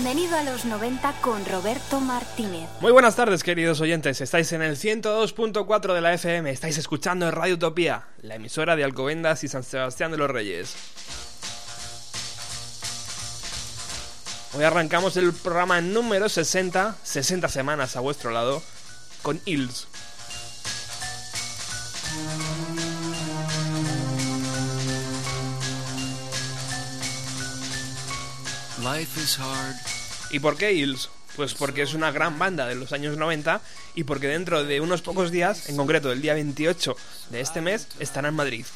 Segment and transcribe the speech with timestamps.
[0.00, 2.68] Bienvenido a los 90 con Roberto Martínez.
[2.80, 4.20] Muy buenas tardes, queridos oyentes.
[4.20, 6.48] Estáis en el 102.4 de la FM.
[6.52, 10.76] Estáis escuchando en Radio Utopía, la emisora de Alcobendas y San Sebastián de los Reyes.
[14.56, 18.62] Hoy arrancamos el programa número 60, 60 semanas a vuestro lado,
[19.22, 19.88] con Hills.
[28.80, 29.87] Life is hard.
[30.30, 31.08] ¿Y por qué Hills?
[31.36, 33.60] Pues porque es una gran banda de los años 90
[33.94, 36.96] y porque dentro de unos pocos días, en concreto el día 28
[37.30, 38.66] de este mes, estará en Madrid.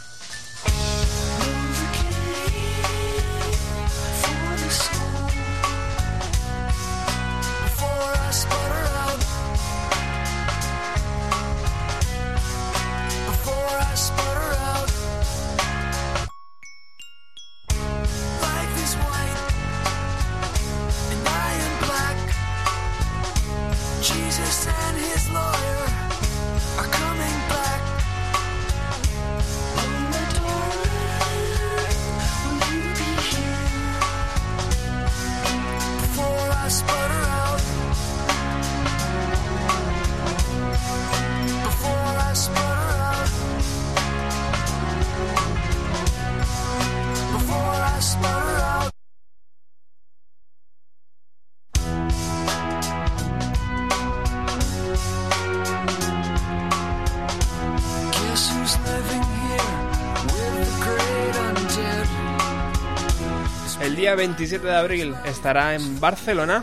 [64.23, 66.63] 27 de abril estará en Barcelona.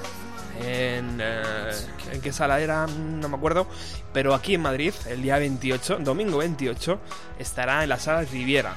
[0.64, 1.72] En, eh,
[2.10, 2.88] ¿En qué sala era?
[2.88, 3.68] No me acuerdo.
[4.14, 7.02] Pero aquí en Madrid, el día 28, domingo 28,
[7.38, 8.74] estará en la sala Riviera.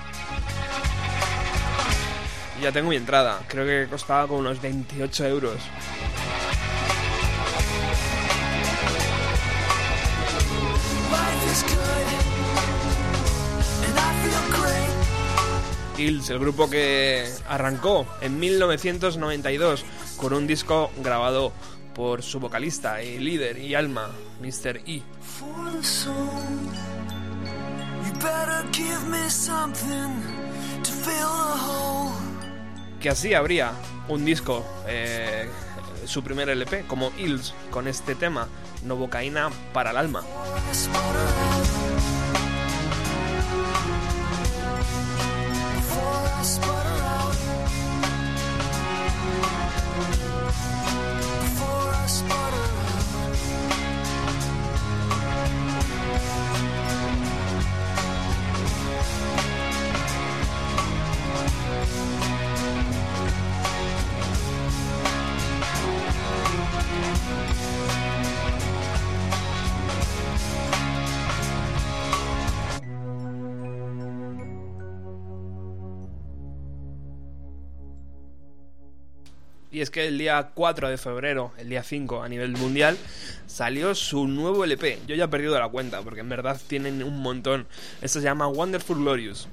[2.61, 3.39] Ya tengo mi entrada.
[3.47, 5.59] Creo que costaba como unos 28 euros.
[16.09, 19.85] El grupo que arrancó en 1992
[20.17, 21.53] con un disco grabado
[21.95, 24.11] por su vocalista y líder y alma,
[24.41, 24.81] Mr.
[24.85, 25.03] E.
[33.01, 33.71] Que así habría
[34.09, 35.49] un disco, eh,
[36.05, 38.49] su primer LP, como Hills, con este tema,
[38.85, 40.25] Novocaína para el alma.
[79.73, 82.99] Y es que el día 4 de febrero, el día 5 a nivel mundial,
[83.47, 84.99] salió su nuevo LP.
[85.07, 87.67] Yo ya he perdido la cuenta, porque en verdad tienen un montón.
[88.03, 89.49] Esto se llama Wonderful Glorious.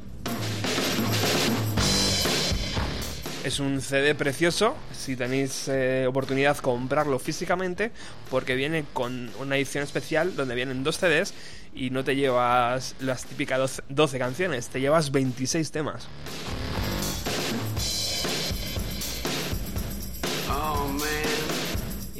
[3.46, 7.92] Es un CD precioso, si tenéis eh, oportunidad comprarlo físicamente,
[8.30, 11.34] porque viene con una edición especial donde vienen dos CDs
[11.74, 16.10] y no te llevas las típicas 12 12 canciones, te llevas 26 temas.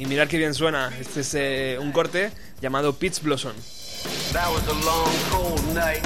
[0.00, 2.32] Y mirad qué bien suena, este es eh, un corte
[2.62, 3.52] llamado Pitch Blossom.
[4.32, 6.02] That was a long, cold night.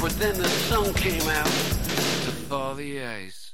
[0.00, 3.52] But then the sun came out to thaw the ice.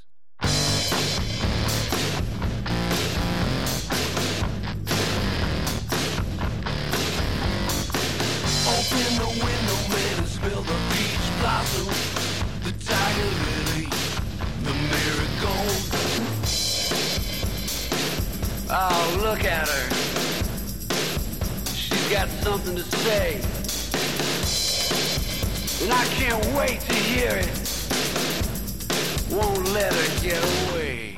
[8.69, 12.06] Open the window, man, and spill the peach blossom.
[18.69, 19.89] Oh, look at her.
[21.73, 23.35] She's got something to say.
[25.83, 27.49] And I can't wait to hear it.
[29.31, 31.15] Won't let her get away.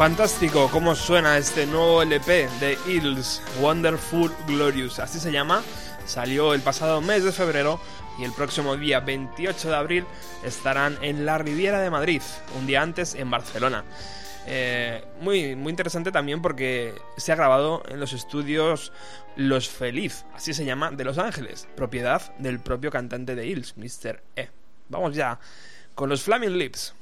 [0.00, 5.62] Fantástico cómo suena este nuevo LP de Hills, Wonderful Glorious, así se llama.
[6.06, 7.78] Salió el pasado mes de febrero
[8.18, 10.06] y el próximo día 28 de abril
[10.42, 12.22] estarán en la Riviera de Madrid,
[12.58, 13.84] un día antes en Barcelona.
[14.46, 18.92] Eh, muy, muy interesante también porque se ha grabado en los estudios
[19.36, 24.22] Los Feliz, así se llama, de Los Ángeles, propiedad del propio cantante de Hills, Mr.
[24.34, 24.48] E.
[24.88, 25.38] Vamos ya
[25.94, 26.94] con los Flaming Lips.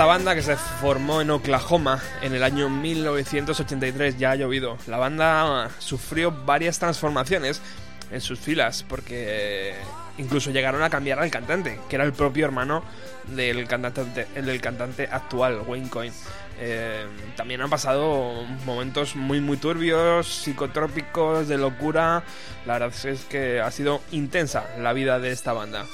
[0.00, 4.78] Esta banda que se formó en Oklahoma en el año 1983 ya ha llovido.
[4.86, 7.60] La banda sufrió varias transformaciones
[8.10, 9.74] en sus filas porque
[10.16, 12.82] incluso llegaron a cambiar al cantante, que era el propio hermano
[13.26, 16.14] del cantante, el del cantante actual, Wayne Coyne.
[16.58, 17.04] Eh,
[17.36, 22.22] también han pasado momentos muy muy turbios, psicotrópicos, de locura.
[22.64, 25.84] La verdad es que ha sido intensa la vida de esta banda.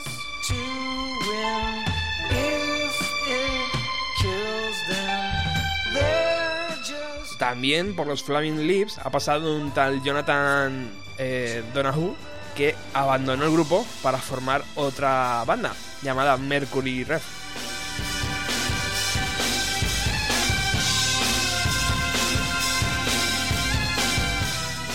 [7.39, 12.15] También por los Flaming Lips ha pasado un tal Jonathan eh, Donahue
[12.55, 17.21] que abandonó el grupo para formar otra banda llamada Mercury Rev.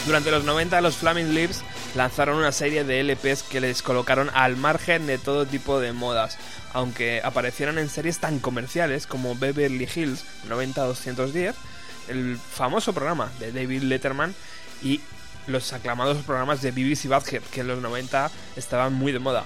[0.08, 1.64] Durante los 90 los Flaming Lips
[1.96, 6.38] lanzaron una serie de LPs que les colocaron al margen de todo tipo de modas,
[6.74, 11.56] aunque aparecieron en series tan comerciales como Beverly Hills 90210,
[12.12, 14.36] el famoso programa de David Letterman
[14.84, 15.02] y
[15.48, 19.44] los aclamados programas de BBC Badhead que en los 90 estaban muy de moda.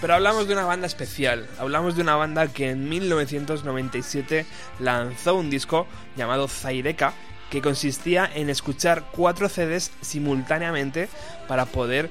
[0.00, 4.44] Pero hablamos de una banda especial, hablamos de una banda que en 1997
[4.78, 7.14] lanzó un disco llamado Zaireka,
[7.48, 11.08] que consistía en escuchar cuatro CDs simultáneamente
[11.48, 12.10] para poder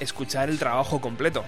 [0.00, 1.44] escuchar el trabajo completo.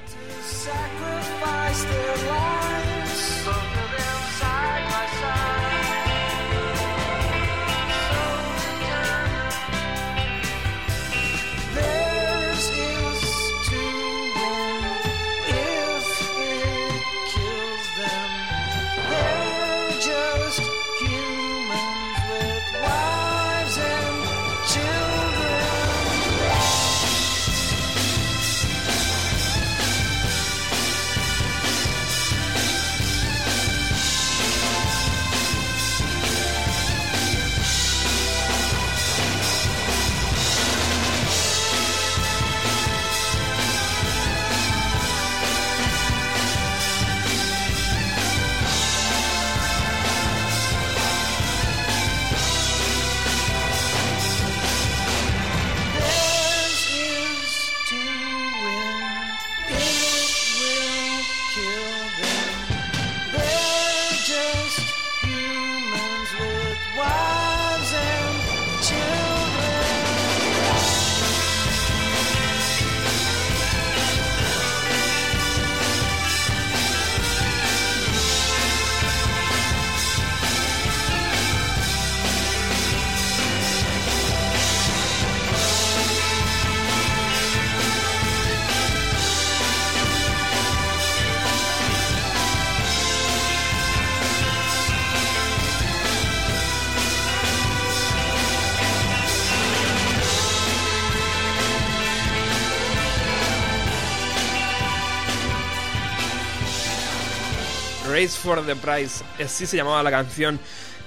[108.23, 110.61] Race for the Prize, así se llamaba la canción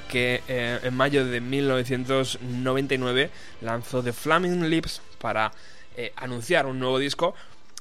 [0.10, 3.32] que eh, en mayo de 1999
[3.62, 5.54] lanzó The Flaming Lips para
[5.96, 7.34] eh, anunciar un nuevo disco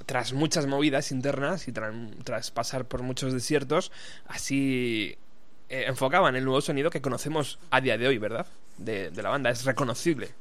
[0.07, 3.91] tras muchas movidas internas y tra- tras pasar por muchos desiertos,
[4.29, 5.19] así
[5.69, 8.47] eh, enfocaban el nuevo sonido que conocemos a día de hoy, ¿verdad?
[8.79, 10.33] De la banda, es reconocible.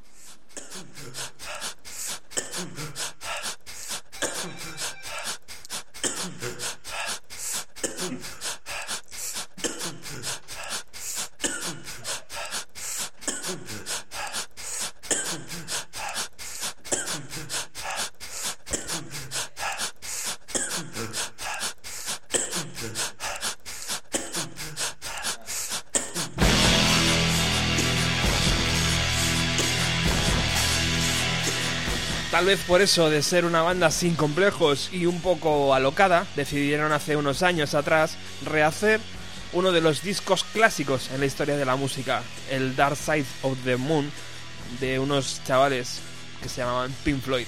[32.43, 36.91] Tal vez por eso, de ser una banda sin complejos y un poco alocada, decidieron
[36.91, 38.99] hace unos años atrás rehacer
[39.53, 42.21] uno de los discos clásicos en la historia de la música,
[42.51, 44.11] el Dark Side of the Moon,
[44.81, 46.01] de unos chavales
[46.41, 47.47] que se llamaban Pink Floyd.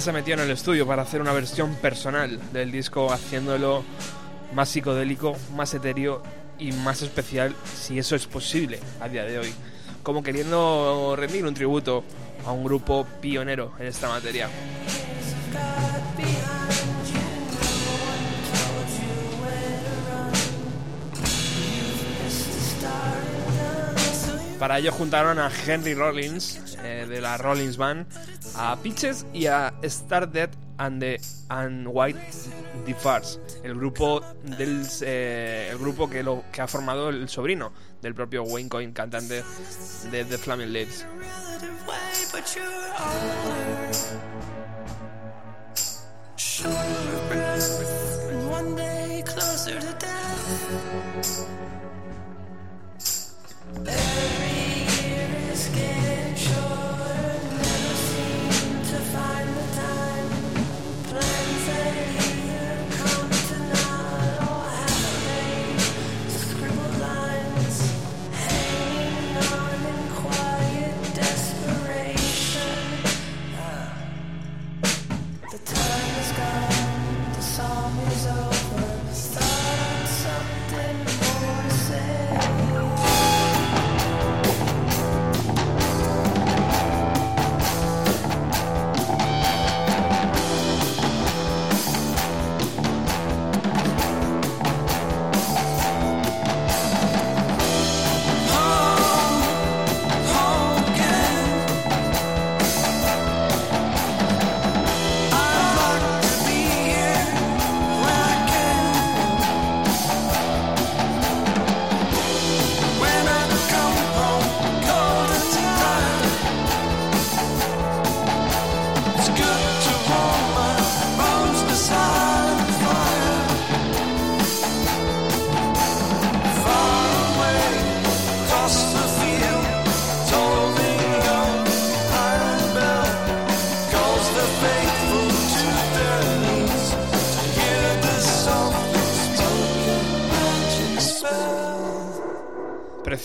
[0.00, 3.84] Se metió en el estudio para hacer una versión personal del disco, haciéndolo
[4.54, 6.22] más psicodélico, más etéreo
[6.58, 9.52] y más especial si eso es posible a día de hoy,
[10.02, 12.02] como queriendo rendir un tributo
[12.46, 14.48] a un grupo pionero en esta materia.
[24.60, 28.06] Para ello juntaron a Henry Rollins eh, de la Rollins Band,
[28.56, 32.20] a Pitches y a Stardead and the and White
[32.84, 38.92] Diffars, el grupo del eh, grupo que ha formado el sobrino del propio Wayne Coyne,
[38.92, 39.42] cantante
[40.10, 41.06] de The Flaming Lips.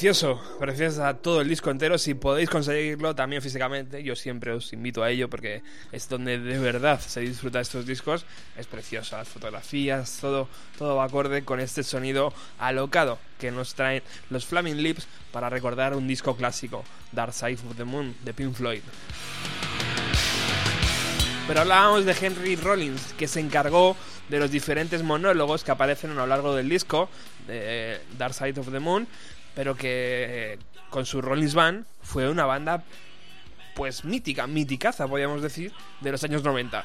[0.06, 1.98] Precioso a todo el disco entero.
[1.98, 6.60] Si podéis conseguirlo también físicamente, yo siempre os invito a ello porque es donde de
[6.60, 8.24] verdad se disfruta estos discos.
[8.56, 14.04] Es precioso, las fotografías, todo, todo va acorde con este sonido alocado que nos traen
[14.30, 18.54] los Flaming Lips para recordar un disco clásico, Dark Side of the Moon de Pink
[18.54, 18.82] Floyd.
[21.48, 23.98] Pero hablábamos de Henry Rollins, que se encargó
[24.30, 27.10] de los diferentes monólogos que aparecen a lo largo del disco
[27.48, 29.08] de Dark Side of the Moon
[29.56, 32.84] pero que con su Rollins Band fue una banda
[33.76, 36.84] pues mítica, miticaza, podríamos decir, de los años 90.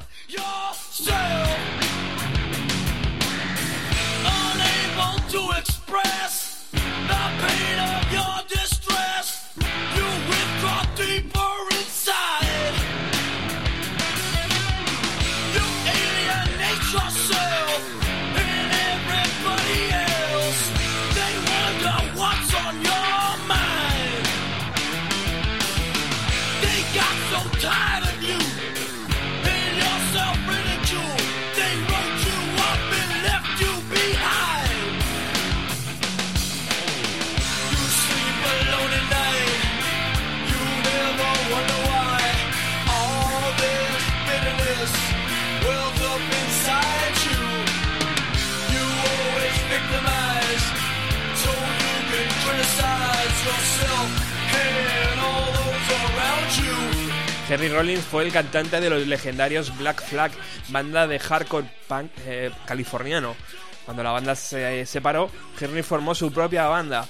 [57.51, 60.31] Henry Rollins fue el cantante de los legendarios Black Flag,
[60.69, 63.35] banda de hardcore punk eh, californiano.
[63.83, 67.05] Cuando la banda se separó, Henry formó su propia banda,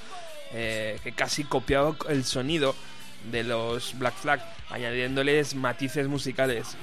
[0.52, 2.76] eh, que casi copiaba el sonido
[3.30, 6.76] de los Black Flag, añadiéndoles matices musicales.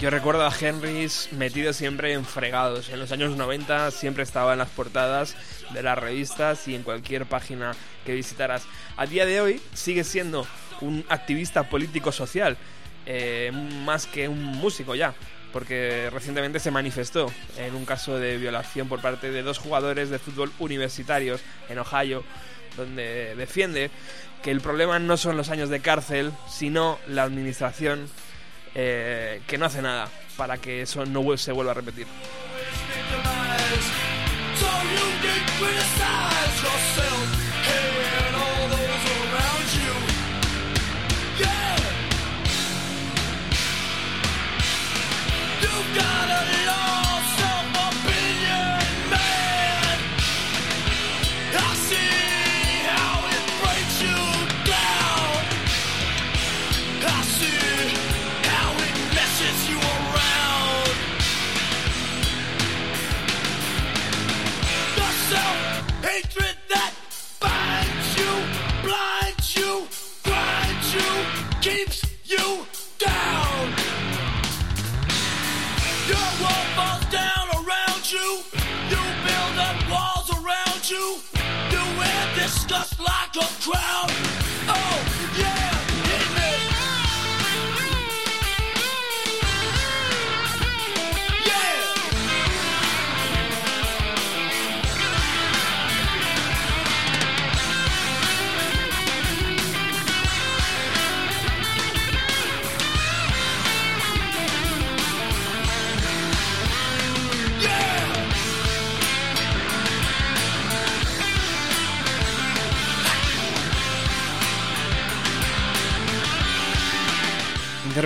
[0.00, 2.88] Yo recuerdo a Henry metido siempre en fregados.
[2.88, 5.36] En los años 90 siempre estaba en las portadas
[5.74, 7.72] de las revistas y en cualquier página
[8.06, 8.62] que visitaras.
[8.96, 10.46] A día de hoy sigue siendo
[10.80, 12.56] un activista político-social,
[13.04, 13.52] eh,
[13.84, 15.12] más que un músico ya,
[15.52, 20.18] porque recientemente se manifestó en un caso de violación por parte de dos jugadores de
[20.18, 22.24] fútbol universitarios en Ohio,
[22.74, 23.90] donde defiende
[24.42, 28.08] que el problema no son los años de cárcel, sino la administración
[28.74, 32.06] eh, que no hace nada para que eso no se vuelva a repetir.
[83.70, 84.19] 12.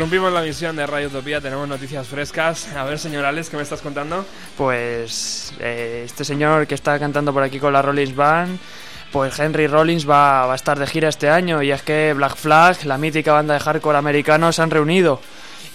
[0.05, 2.69] Interrumpimos la misión de Radio Utopía, tenemos noticias frescas.
[2.77, 4.27] A ver, señor Alex, ¿qué me estás contando?
[4.55, 8.59] Pues eh, este señor que está cantando por aquí con la Rollins Band,
[9.11, 12.37] pues Henry Rollins va, va a estar de gira este año y es que Black
[12.37, 15.23] Flag, la mítica banda de hardcore americano, se han reunido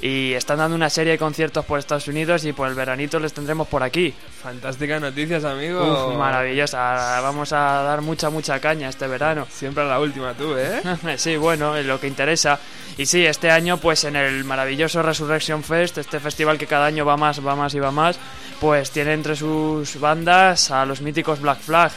[0.01, 3.33] y están dando una serie de conciertos por Estados Unidos y por el veranito les
[3.33, 4.13] tendremos por aquí.
[4.41, 5.81] Fantásticas noticias, amigo.
[5.81, 9.45] Uf, maravillosa, vamos a dar mucha, mucha caña este verano.
[9.51, 10.81] Siempre a la última tú, ¿eh?
[11.17, 12.59] Sí, bueno, es lo que interesa.
[12.97, 17.05] Y sí, este año, pues en el maravilloso Resurrection Fest, este festival que cada año
[17.05, 18.17] va más, va más y va más,
[18.59, 21.91] pues tiene entre sus bandas a los míticos Black Flag.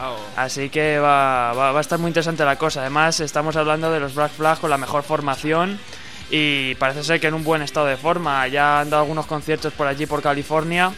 [0.00, 0.16] Wow.
[0.36, 2.82] Así que va, va, va a estar muy interesante la cosa.
[2.82, 5.80] Además, estamos hablando de los Black Flag con la mejor formación
[6.30, 8.46] y parece ser que en un buen estado de forma.
[8.48, 10.92] Ya han dado algunos conciertos por allí, por California.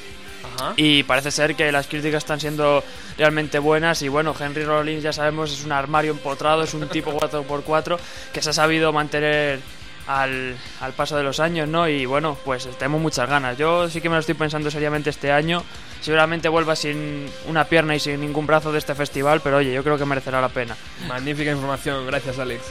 [0.57, 0.73] Ajá.
[0.77, 2.83] Y parece ser que las críticas están siendo
[3.17, 4.03] realmente buenas.
[4.03, 7.99] Y bueno, Henry Rollins ya sabemos es un armario empotrado, es un tipo 4x4
[8.33, 9.61] que se ha sabido mantener
[10.07, 11.87] al, al paso de los años, ¿no?
[11.89, 13.57] Y bueno, pues tenemos muchas ganas.
[13.57, 15.63] Yo sí que me lo estoy pensando seriamente este año.
[16.01, 19.85] Seguramente vuelva sin una pierna y sin ningún brazo de este festival, pero oye, yo
[19.85, 20.75] creo que merecerá la pena.
[21.07, 22.63] Magnífica información, gracias, Alex.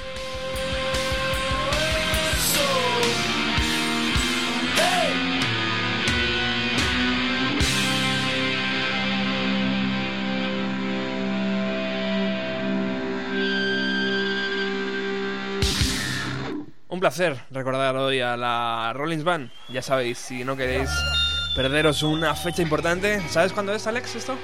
[16.91, 19.52] Un placer recordar hoy a la Rollins Band.
[19.69, 20.89] Ya sabéis, si no queréis
[21.56, 24.36] perderos una fecha importante, ¿sabes cuándo es, Alex, esto?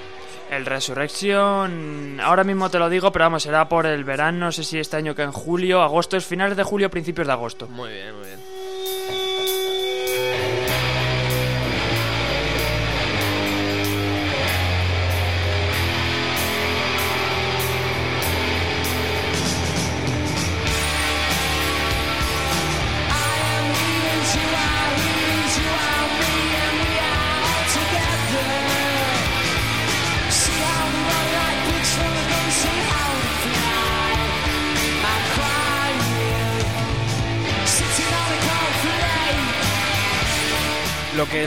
[0.52, 4.64] El Resurrection, ahora mismo te lo digo, pero vamos, será por el verano, no sé
[4.64, 7.68] si este año que en julio, agosto, es finales de julio, principios de agosto.
[7.68, 8.40] Muy bien, muy bien.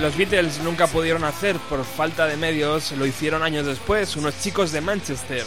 [0.01, 4.71] Los Beatles nunca pudieron hacer por falta de medios, lo hicieron años después, unos chicos
[4.71, 5.45] de Manchester.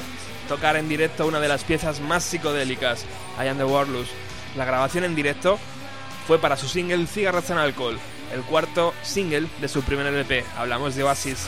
[0.47, 3.05] Tocar en directo una de las piezas más psicodélicas,
[3.41, 4.09] I Am the Warlords.
[4.57, 5.59] La grabación en directo
[6.27, 7.99] fue para su single Cigarettes and Alcohol,
[8.33, 10.43] el cuarto single de su primer LP.
[10.57, 11.47] Hablamos de Oasis.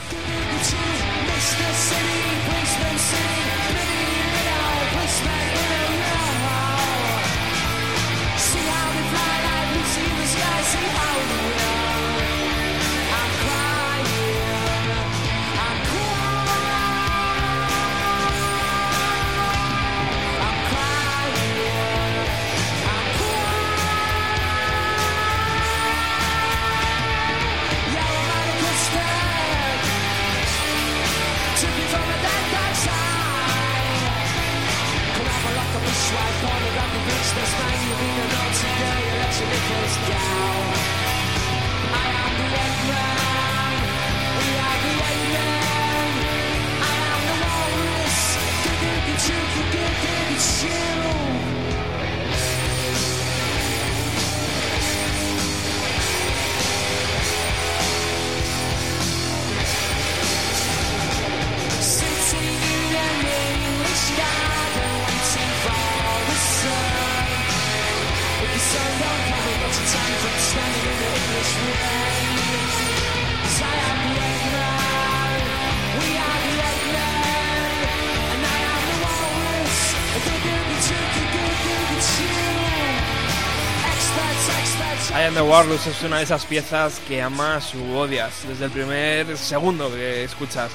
[85.63, 90.69] Es una de esas piezas que amas u odias desde el primer segundo que escuchas.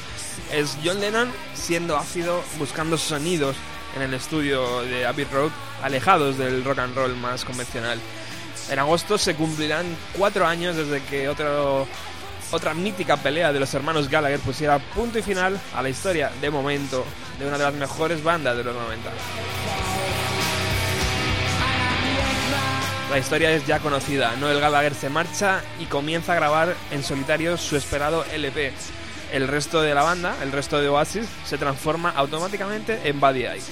[0.50, 3.54] Es John Lennon siendo ácido, buscando sonidos
[3.94, 5.50] en el estudio de Abbey Road,
[5.82, 8.00] alejados del rock and roll más convencional.
[8.70, 9.84] En agosto se cumplirán
[10.16, 11.86] cuatro años desde que otro,
[12.50, 16.50] otra mítica pelea de los hermanos Gallagher pusiera punto y final a la historia, de
[16.50, 17.04] momento,
[17.38, 19.10] de una de las mejores bandas de los 90.
[23.10, 24.36] La historia es ya conocida.
[24.36, 28.72] Noel Gallagher se marcha y comienza a grabar en solitario su esperado LP.
[29.32, 33.62] El resto de la banda, el resto de Oasis, se transforma automáticamente en Buddy Eye.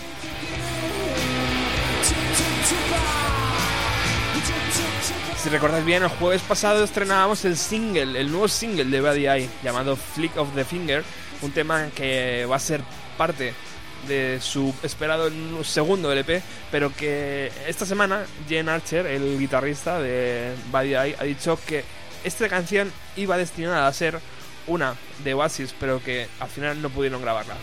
[5.42, 9.50] Si recordáis bien, el jueves pasado estrenábamos el single, el nuevo single de Buddy Eye,
[9.62, 11.04] llamado Flick of the Finger,
[11.42, 12.80] un tema que va a ser
[13.18, 13.52] parte
[14.06, 15.30] de su esperado
[15.64, 21.58] segundo LP, pero que esta semana Jen Archer, el guitarrista de Buddy Eye, ha dicho
[21.66, 21.84] que
[22.24, 24.20] esta canción iba destinada a ser
[24.66, 27.54] una de Oasis, pero que al final no pudieron grabarla.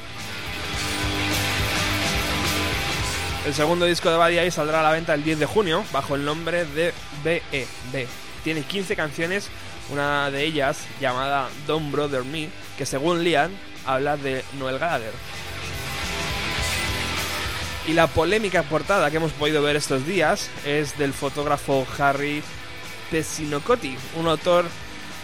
[3.46, 6.16] El segundo disco de Buddy Eye saldrá a la venta el 10 de junio bajo
[6.16, 6.94] el nombre de
[7.26, 8.08] BEB.
[8.44, 9.50] Tiene 15 canciones,
[9.92, 13.52] una de ellas llamada Don't Brother Me, que según Liam
[13.86, 15.12] habla de Noel Gallagher.
[17.86, 22.42] Y la polémica portada que hemos podido ver estos días es del fotógrafo Harry
[23.12, 24.66] Pesinocotti, un autor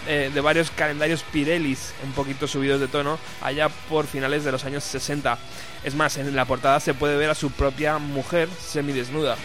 [0.07, 4.65] eh, de varios calendarios Pirellis un poquito subidos de tono allá por finales de los
[4.65, 5.37] años 60.
[5.85, 9.37] Es más, en la portada se puede ver a su propia mujer semidesnuda.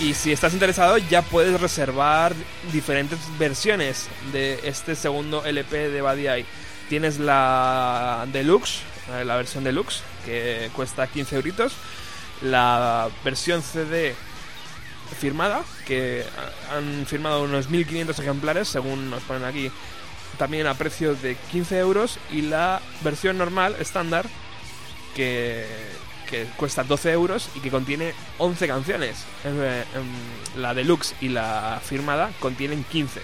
[0.00, 2.34] Y si estás interesado ya puedes reservar
[2.72, 6.46] diferentes versiones de este segundo LP de Buddy.
[6.90, 8.80] Tienes la deluxe,
[9.12, 11.72] eh, la versión deluxe, que cuesta 15 euritos.
[12.42, 14.16] La versión CD
[15.16, 16.24] firmada, que
[16.74, 19.70] han firmado unos 1500 ejemplares, según nos ponen aquí,
[20.36, 22.18] también a precio de 15 euros.
[22.32, 24.26] Y la versión normal, estándar,
[25.14, 25.68] que,
[26.28, 29.26] que cuesta 12 euros y que contiene 11 canciones.
[29.44, 33.20] Eh, em, La deluxe y la firmada contienen 15.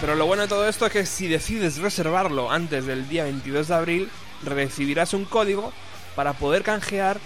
[0.00, 3.68] Pero lo bueno de todo esto es que si decides reservarlo antes del día 22
[3.68, 4.10] de abril,
[4.44, 5.72] recibirás un código
[6.14, 7.18] para poder canjear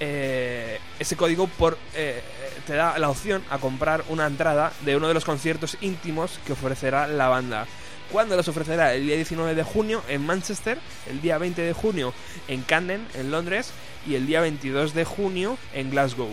[0.00, 2.20] eh, ese código por eh,
[2.66, 6.54] te da la opción a comprar una entrada de uno de los conciertos íntimos que
[6.54, 7.66] ofrecerá la banda.
[8.10, 8.94] ¿Cuándo los ofrecerá?
[8.94, 12.12] El día 19 de junio en Manchester, el día 20 de junio
[12.48, 13.70] en Camden, en Londres,
[14.06, 16.30] y el día 22 de junio en Glasgow.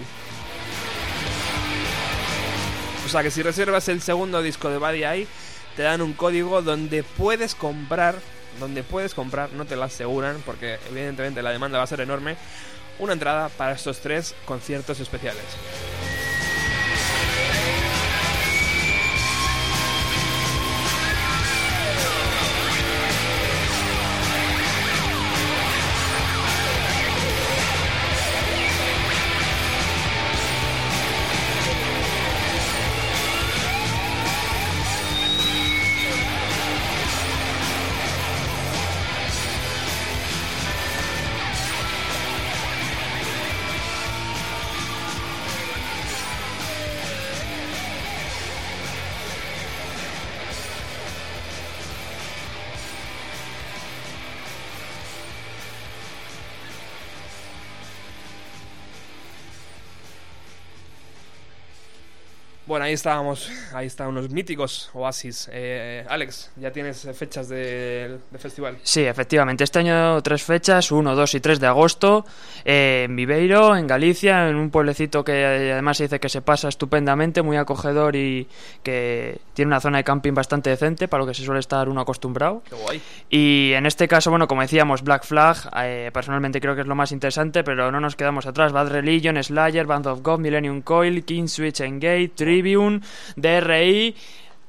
[3.06, 5.28] O sea que si reservas el segundo disco de Buddy Eye,
[5.80, 8.15] te dan un código donde puedes comprar,
[8.60, 12.36] donde puedes comprar, no te lo aseguran, porque evidentemente la demanda va a ser enorme,
[13.00, 15.46] una entrada para estos tres conciertos especiales.
[62.70, 65.50] Bueno, ahí estábamos, ahí están unos míticos Oasis.
[65.52, 68.78] Eh, Alex, ¿ya tienes eh, fechas de festival?
[68.84, 69.64] Sí, efectivamente.
[69.64, 72.28] Este año tres fechas, 1, 2 y 3 de agosto,
[72.64, 76.44] eh, en Viveiro, en Galicia, en un pueblecito que eh, además se dice que se
[76.44, 78.48] pasa estupendamente, muy acogedor y
[78.84, 82.02] que tiene una zona de camping bastante decente, para lo que se suele estar uno
[82.02, 82.62] acostumbrado.
[82.70, 83.02] Qué guay.
[83.32, 86.94] Y en este caso, bueno, como decíamos, Black Flag, eh, personalmente creo que es lo
[86.94, 88.72] más interesante, pero no nos quedamos atrás.
[88.72, 93.02] Bad Religion, Slayer, Band of God, Millennium Coil, King Switch Engage, Tribune,
[93.36, 94.15] DRI.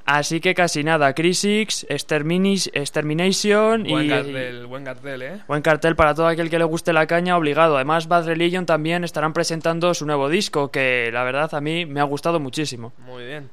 [0.07, 5.41] Así que casi nada, Crisix, Exterminis, Extermination Buen y, cartel, buen cartel, ¿eh?
[5.47, 7.77] Buen cartel para todo aquel que le guste la caña, obligado.
[7.77, 12.01] Además, Bad Religion también estarán presentando su nuevo disco, que la verdad a mí me
[12.01, 12.93] ha gustado muchísimo.
[12.99, 13.51] Muy bien.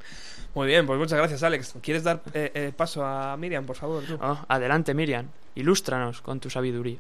[0.56, 1.76] Muy bien, pues muchas gracias, Alex.
[1.82, 4.04] ¿Quieres dar eh, eh, paso a Miriam, por favor?
[4.04, 4.18] tú?
[4.20, 6.98] Ah, adelante, Miriam, ilústranos con tu sabiduría.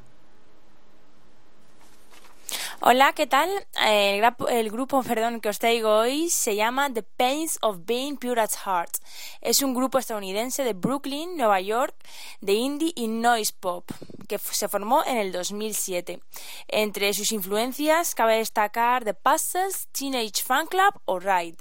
[2.80, 3.50] Hola, ¿qué tal?
[3.84, 8.52] El, grupo perdón, que os traigo hoy se llama The Pains of Being Pure at
[8.66, 8.98] Heart.
[9.42, 11.96] Es un grupo estadounidense de Brooklyn, Nueva York,
[12.40, 13.90] de indie y noise pop,
[14.28, 16.22] que se formó en el 2007.
[16.68, 21.58] Entre sus influencias cabe destacar The Pastels, Teenage Fan Club o Ride.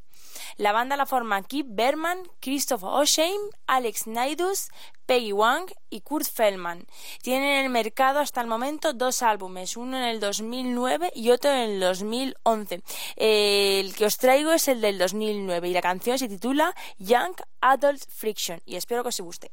[0.57, 4.69] La banda la forman Kip Berman, Christopher O'Shane, Alex Naidus,
[5.07, 6.87] Peggy Wang y Kurt Feldman.
[7.23, 11.51] Tienen en el mercado hasta el momento dos álbumes, uno en el 2009 y otro
[11.51, 12.83] en el 2011.
[13.17, 17.35] Eh, el que os traigo es el del 2009 y la canción se titula Young
[17.61, 19.51] Adult Friction y espero que os guste.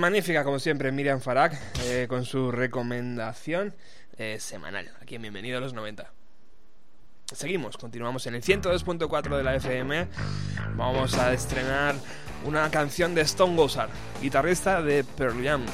[0.00, 3.74] Magnífica, como siempre, Miriam Farag, eh, con su recomendación
[4.16, 6.10] eh, semanal, aquí en Bienvenido a los 90.
[7.32, 10.08] Seguimos, continuamos en el 102.4 de la FM.
[10.74, 11.94] Vamos a estrenar
[12.44, 13.90] una canción de Stone Gossard,
[14.20, 15.64] guitarrista de Pearl Jam.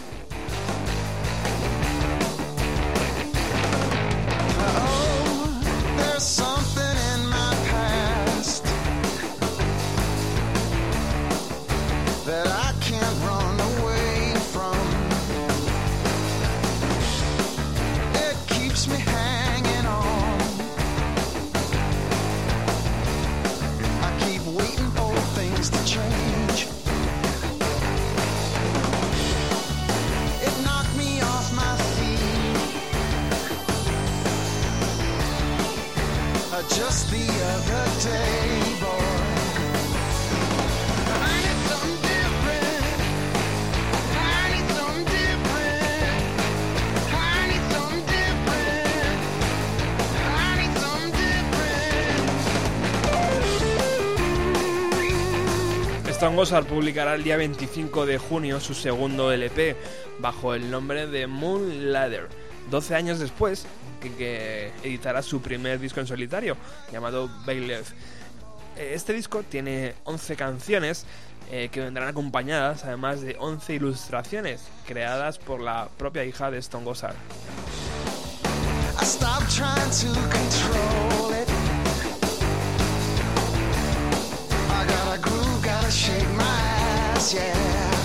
[56.34, 59.76] Gossard publicará el día 25 de junio su segundo LP
[60.18, 62.28] bajo el nombre de Moon Ladder.
[62.70, 63.66] 12 años después
[64.00, 66.56] que, que editará su primer disco en solitario
[66.90, 67.92] llamado Bailiff.
[68.76, 71.06] Este disco tiene 11 canciones
[71.50, 76.84] eh, que vendrán acompañadas además de 11 ilustraciones creadas por la propia hija de Stone
[76.84, 77.14] Gossard.
[85.90, 87.95] Shake my ass, yeah.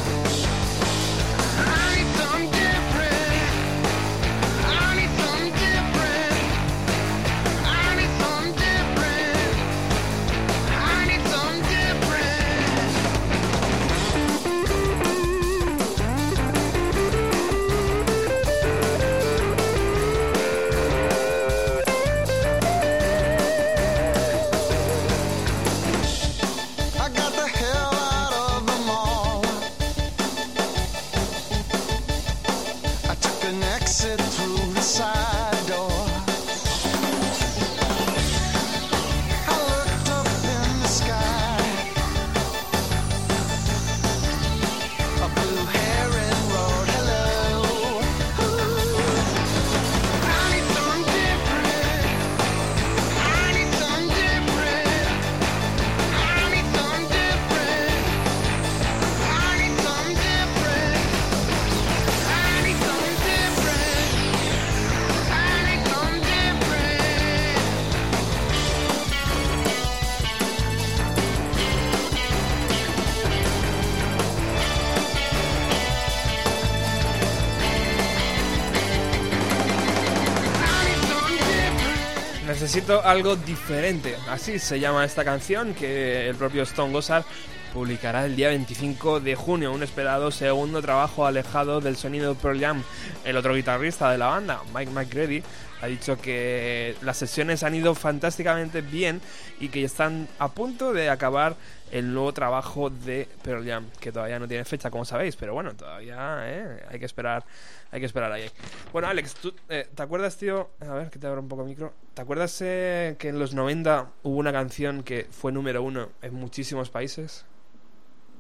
[82.72, 84.16] Necesito algo diferente.
[84.30, 87.26] Así se llama esta canción que el propio Stone Gossard
[87.74, 92.82] publicará el día 25 de junio, un esperado segundo trabajo alejado del sonido Pearl Jam.
[93.26, 95.44] El otro guitarrista de la banda, Mike McGrady,
[95.82, 99.20] ha dicho que las sesiones han ido fantásticamente bien
[99.60, 101.58] y que están a punto de acabar
[101.92, 105.76] el nuevo trabajo de Pearl Jam, que todavía no tiene fecha, como sabéis, pero bueno,
[105.76, 106.86] todavía ¿eh?
[106.90, 107.44] hay que esperar,
[107.92, 108.50] hay que esperar ahí.
[108.94, 110.70] Bueno, Alex, ¿tú, eh, ¿te acuerdas, tío?
[110.80, 111.94] A ver, que te abro un poco el micro.
[112.14, 116.34] ¿Te acuerdas eh, que en los 90 hubo una canción que fue número uno en
[116.34, 117.46] muchísimos países?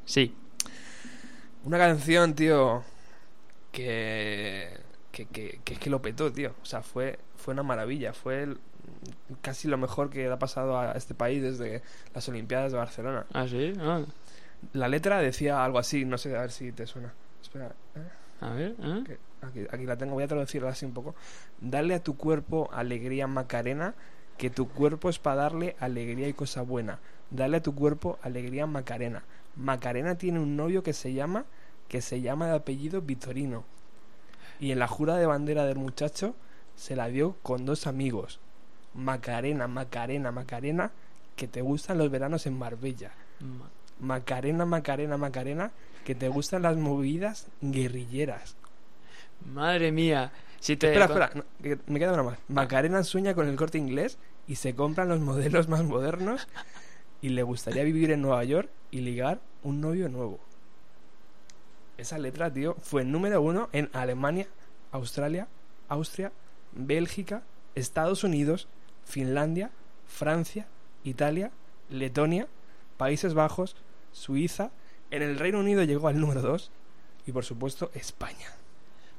[0.06, 0.34] Sí.
[1.64, 2.84] Una canción, tío,
[3.72, 4.70] que,
[5.12, 6.56] que, que, que es que lo petó, tío.
[6.62, 8.14] O sea, fue, fue una maravilla.
[8.14, 8.58] Fue el-
[9.42, 11.82] casi lo mejor que le ha pasado a este país desde
[12.14, 13.26] las Olimpiadas de Barcelona.
[13.34, 13.74] ¿Ah, sí?
[13.80, 14.02] Ah,
[14.74, 17.14] La letra decía algo así, no sé, a ver si te suena.
[17.42, 18.08] Espera, ¿eh?
[18.42, 19.04] a ver, ¿eh?
[19.06, 21.16] Que- Aquí, aquí la tengo, voy a traducirla así un poco.
[21.60, 23.96] Dale a tu cuerpo alegría Macarena,
[24.38, 27.00] que tu cuerpo es para darle alegría y cosa buena.
[27.32, 29.24] Dale a tu cuerpo alegría Macarena.
[29.56, 31.46] Macarena tiene un novio que se llama,
[31.88, 33.64] que se llama de apellido Vitorino.
[34.60, 36.36] Y en la jura de bandera del muchacho
[36.76, 38.40] se la dio con dos amigos.
[38.94, 40.92] Macarena, Macarena, Macarena,
[41.36, 43.12] que te gustan los veranos en Marbella.
[43.40, 43.70] Ma-
[44.00, 45.72] Macarena, Macarena, Macarena,
[46.06, 48.56] que te gustan las movidas guerrilleras.
[49.54, 50.32] Madre mía.
[50.60, 51.44] Si te Espera, espera, no,
[51.88, 52.38] me queda una más.
[52.48, 54.18] Macarena sueña con el corte inglés
[54.48, 56.48] y se compran los modelos más modernos
[57.22, 60.40] y le gustaría vivir en Nueva York y ligar un novio nuevo.
[61.98, 64.48] Esa letra, tío, fue número uno en Alemania,
[64.92, 65.48] Australia,
[65.88, 66.32] Austria,
[66.74, 67.44] Bélgica,
[67.76, 68.68] Estados Unidos,
[69.06, 69.72] Finlandia,
[70.08, 70.68] Francia,
[71.04, 71.52] Italia,
[71.90, 72.48] Letonia,
[72.98, 73.76] Países Bajos,
[74.12, 74.72] Suiza.
[75.10, 76.72] En el Reino Unido llegó al número 2,
[77.26, 78.48] y por supuesto España.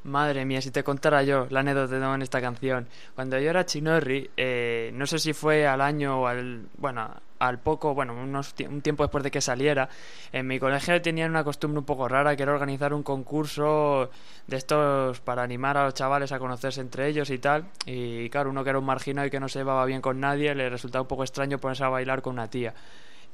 [0.05, 2.89] Madre mía, si te contara yo la anécdota en esta canción.
[3.15, 6.67] Cuando yo era chinorri, eh, no sé si fue al año o al.
[6.77, 7.09] Bueno,
[7.43, 9.89] al poco, bueno, unos, un tiempo después de que saliera,
[10.33, 14.11] en mi colegio tenían una costumbre un poco rara que era organizar un concurso
[14.47, 17.65] de estos para animar a los chavales a conocerse entre ellos y tal.
[17.85, 20.55] Y claro, uno que era un marginado y que no se llevaba bien con nadie,
[20.55, 22.75] le resultaba un poco extraño ponerse a bailar con una tía.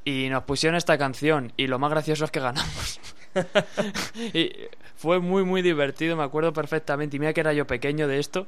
[0.04, 3.00] Y nos pusieron esta canción y lo más gracioso es que ganamos.
[4.32, 4.52] y
[4.96, 7.18] fue muy muy divertido, me acuerdo perfectamente.
[7.18, 8.46] Y mira que era yo pequeño de esto.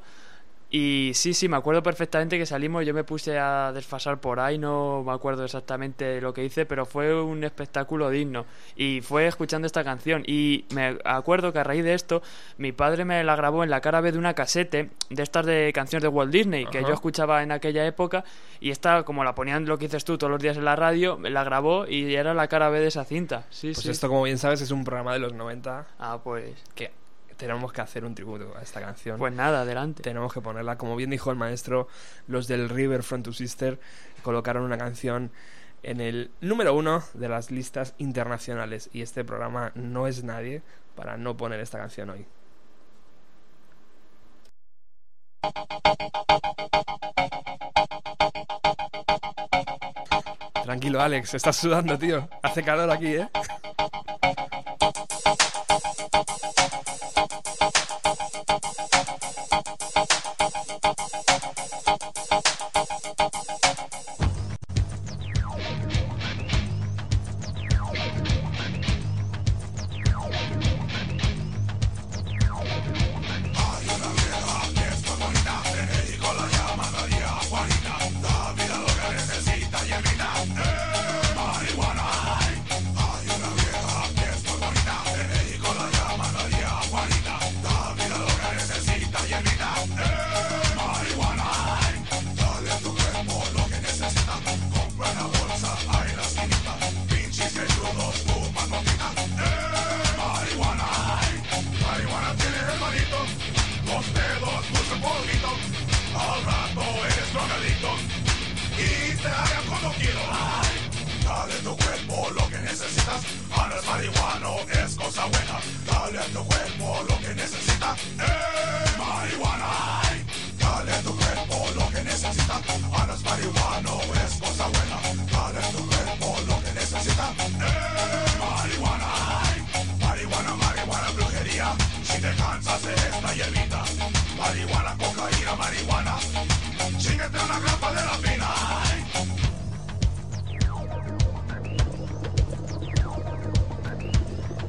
[0.72, 4.56] Y sí, sí, me acuerdo perfectamente que salimos, yo me puse a desfasar por ahí,
[4.56, 8.46] no me acuerdo exactamente lo que hice, pero fue un espectáculo digno.
[8.76, 10.22] Y fue escuchando esta canción.
[10.26, 12.22] Y me acuerdo que a raíz de esto,
[12.56, 15.72] mi padre me la grabó en la cara B de una casete de estas de
[15.74, 18.22] canciones de Walt Disney, que yo escuchaba en aquella época.
[18.60, 21.18] Y esta, como la ponían lo que dices tú todos los días en la radio,
[21.18, 23.44] me la grabó y era la cara B de esa cinta.
[23.50, 23.90] Sí, Pues sí.
[23.90, 26.54] esto, como bien sabes, es un programa de los 90 Ah, pues.
[26.76, 26.92] que
[27.40, 29.18] tenemos que hacer un tributo a esta canción.
[29.18, 30.02] Pues nada, adelante.
[30.02, 30.76] tenemos que ponerla.
[30.76, 31.88] Como bien dijo el maestro,
[32.28, 33.80] los del River Front to Sister
[34.22, 35.30] colocaron una canción
[35.82, 38.90] en el número uno de las listas internacionales.
[38.92, 40.60] Y este programa no es nadie
[40.94, 42.26] para no poner esta canción hoy.
[50.62, 52.28] Tranquilo, Alex, estás sudando, tío.
[52.42, 53.28] Hace calor aquí, ¿eh?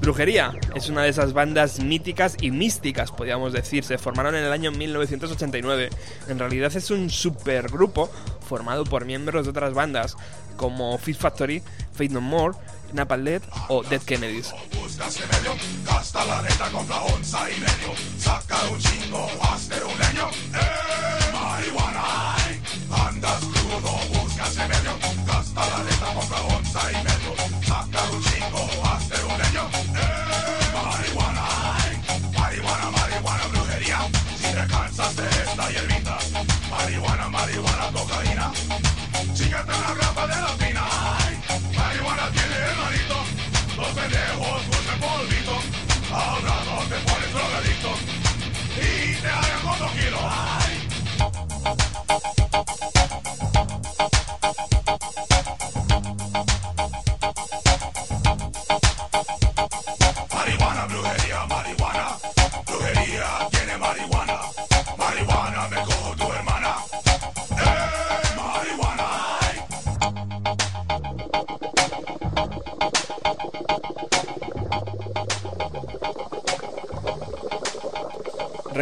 [0.01, 3.83] Brujería es una de esas bandas míticas y místicas, podríamos decir.
[3.83, 5.89] Se formaron en el año 1989.
[6.27, 8.09] En realidad es un supergrupo
[8.47, 10.17] formado por miembros de otras bandas
[10.57, 11.61] como Fit Factory,
[11.93, 12.57] Fate No More,
[12.93, 14.53] Napalm Death o Dead Kennedys.
[14.97, 22.03] casquemello, Castalareta compra onza y medio, saca un chingo, hazte un leño, eh, marihuana,
[22.35, 22.61] ay,
[23.07, 24.93] andas crudo, buscas remedio,
[25.25, 27.31] Castalareta compra onza y medio,
[27.67, 29.63] saca un chingo, hazte un leño,
[29.95, 30.21] eh,
[30.73, 31.43] marihuana,
[31.75, 31.91] ay,
[32.37, 33.99] marihuana, marihuana, brujería,
[34.37, 36.17] si te cansas de esta hierbita,
[36.69, 37.70] marihuana, marihuana,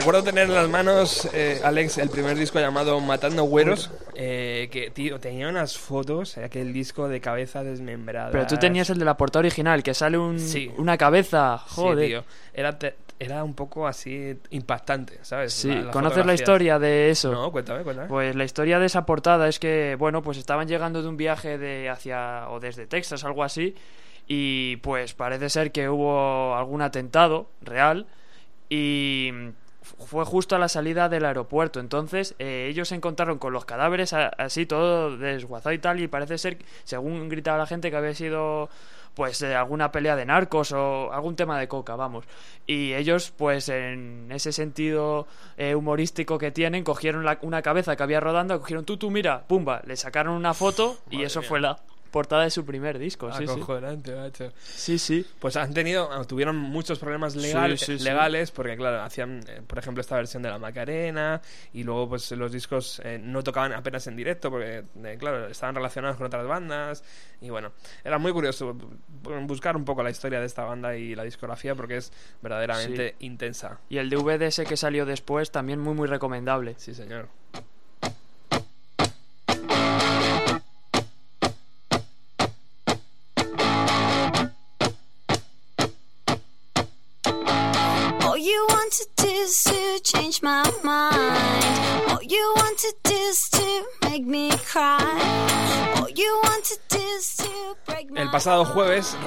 [0.10, 4.90] Recuerdo tener en las manos, eh, Alex, el primer disco llamado Matando Güeros, eh, que,
[4.90, 8.32] tío, tenía unas fotos, aquel disco de cabeza desmembrada.
[8.32, 10.72] Pero tú tenías el de la portada original, que sale un, Sí.
[10.80, 11.60] una cabeza.
[11.60, 12.06] Joder.
[12.06, 12.24] Sí, tío.
[12.56, 12.80] Era,
[13.20, 15.54] era un poco así impactante, ¿sabes?
[15.54, 17.32] Sí, La- las ¿conoces la historia de eso?
[17.32, 18.08] No, cuéntame, cuéntame.
[18.08, 21.60] Pues la historia de esa portada es que, bueno, pues estaban llegando de un viaje
[21.60, 23.76] de hacia o desde Texas, algo así,
[24.28, 28.08] y pues parece ser que hubo algún atentado real
[28.72, 29.32] y
[29.98, 31.80] fue justo a la salida del aeropuerto.
[31.80, 36.08] Entonces eh, ellos se encontraron con los cadáveres a- así todo desguazado y tal y
[36.08, 38.70] parece ser, según gritaba la gente, que había sido
[39.16, 42.24] pues eh, alguna pelea de narcos o algún tema de coca, vamos.
[42.66, 45.28] Y ellos, pues en ese sentido
[45.58, 49.44] eh, humorístico que tienen, cogieron la- una cabeza que había rodando, cogieron tú, tú, mira,
[49.48, 51.50] pumba, le sacaron una foto y Madre eso mía.
[51.50, 51.78] fue la
[52.12, 53.32] portada de su primer disco.
[53.34, 53.54] Sí, sí.
[53.54, 54.52] Acojonante, macho.
[54.64, 55.26] sí, sí.
[55.40, 58.04] Pues han tenido, tuvieron muchos problemas legal- Sí, sí, sí.
[58.04, 61.42] legales porque, claro, hacían, eh, por ejemplo, esta versión de la Macarena
[61.74, 65.76] y luego, pues, los discos eh, no tocaban apenas en directo porque, eh, claro, estaban
[65.76, 67.04] relacionados con otras bandas
[67.42, 67.72] y, bueno,
[68.04, 71.76] era muy curioso bu- buscar un poco la historia de esta banda y la discografía
[71.76, 73.80] porque es verdaderamente intensa.
[73.90, 76.76] Y el DVD ese que salió después también muy, muy recomendable.
[76.78, 77.30] Sí, señor.
[89.50, 92.10] Is to change my mind.
[92.10, 95.00] All you want to do is to make me cry.
[95.96, 99.18] All you want to do is to break my El pasado jueves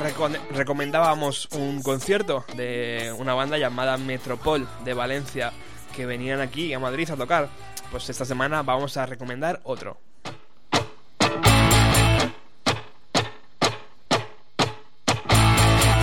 [0.53, 5.53] recomendábamos un concierto de una banda llamada Metropol de Valencia
[5.95, 7.49] que venían aquí a Madrid a tocar.
[7.91, 9.99] Pues esta semana vamos a recomendar otro.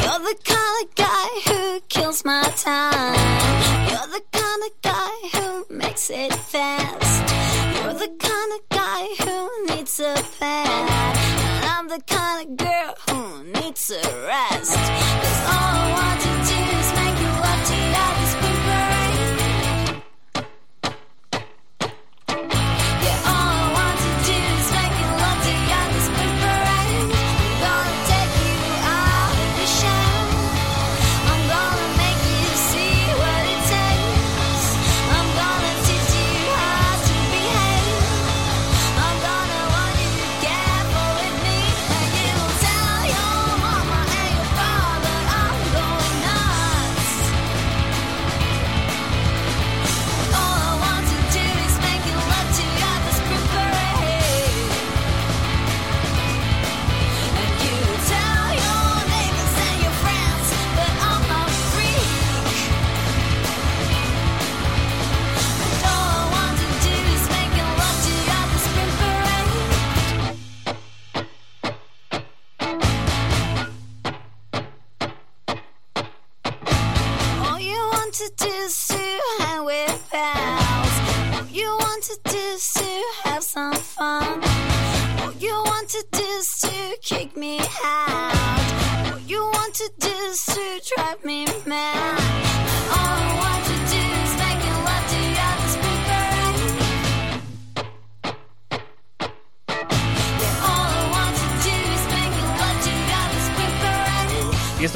[0.04, 3.19] You're the kind of guy who kills my time.
[4.60, 7.34] Kind of guy who makes it fast.
[7.76, 11.16] You're the kind of guy who needs a pad.
[11.56, 12.69] And I'm the kind of girl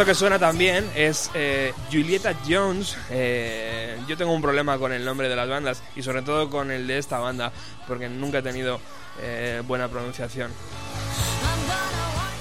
[0.03, 2.97] esto que suena también es eh, Julieta Jones.
[3.09, 6.71] Eh, yo tengo un problema con el nombre de las bandas y sobre todo con
[6.71, 7.53] el de esta banda
[7.87, 8.81] porque nunca he tenido
[9.21, 10.51] eh, buena pronunciación.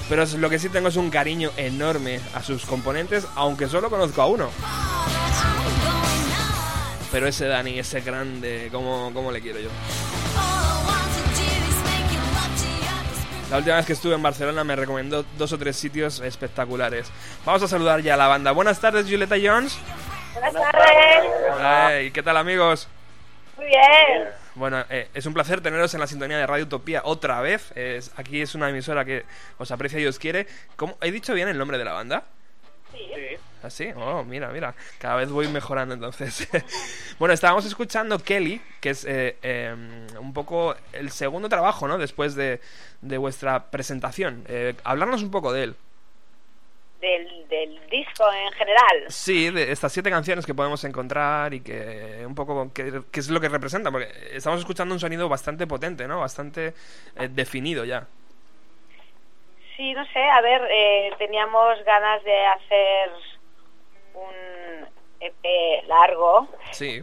[0.08, 4.22] Pero lo que sí tengo es un cariño enorme a sus componentes, aunque solo conozco
[4.22, 4.50] a uno.
[7.12, 9.70] Pero ese Dani, ese grande, ¿cómo, cómo le quiero yo?
[13.53, 17.11] La última vez que estuve en Barcelona me recomendó dos o tres sitios espectaculares.
[17.44, 18.50] Vamos a saludar ya a la banda.
[18.53, 19.78] Buenas tardes, Julieta Jones.
[20.32, 21.30] Buenas tardes.
[21.61, 22.88] Hey, ¿Qué tal, amigos?
[23.59, 24.28] Muy bien.
[24.55, 27.72] Bueno, eh, es un placer teneros en la sintonía de Radio Utopía otra vez.
[27.76, 29.24] Es- aquí es una emisora que
[29.59, 30.46] os aprecia y os quiere.
[30.76, 30.96] ¿Cómo?
[31.03, 32.24] ¿He dicho bien el nombre de la banda?
[32.90, 32.98] Sí.
[33.12, 33.90] ¿Ah, sí?
[33.96, 34.74] Oh, mira, mira.
[34.98, 36.48] Cada vez voy mejorando entonces.
[37.18, 39.74] bueno, estábamos escuchando Kelly, que es eh, eh,
[40.18, 41.98] un poco el segundo trabajo, ¿no?
[41.98, 42.60] Después de,
[43.00, 44.44] de vuestra presentación.
[44.48, 45.76] Eh, hablarnos un poco de él.
[47.00, 49.04] Del, del disco en general.
[49.08, 53.40] Sí, de estas siete canciones que podemos encontrar y que un poco qué es lo
[53.40, 56.20] que representa, porque estamos escuchando un sonido bastante potente, ¿no?
[56.20, 56.74] Bastante
[57.16, 58.06] eh, definido ya.
[59.76, 63.10] Sí, no sé, a ver, eh, teníamos ganas de hacer
[64.14, 64.88] un
[65.20, 67.02] EP largo Sí,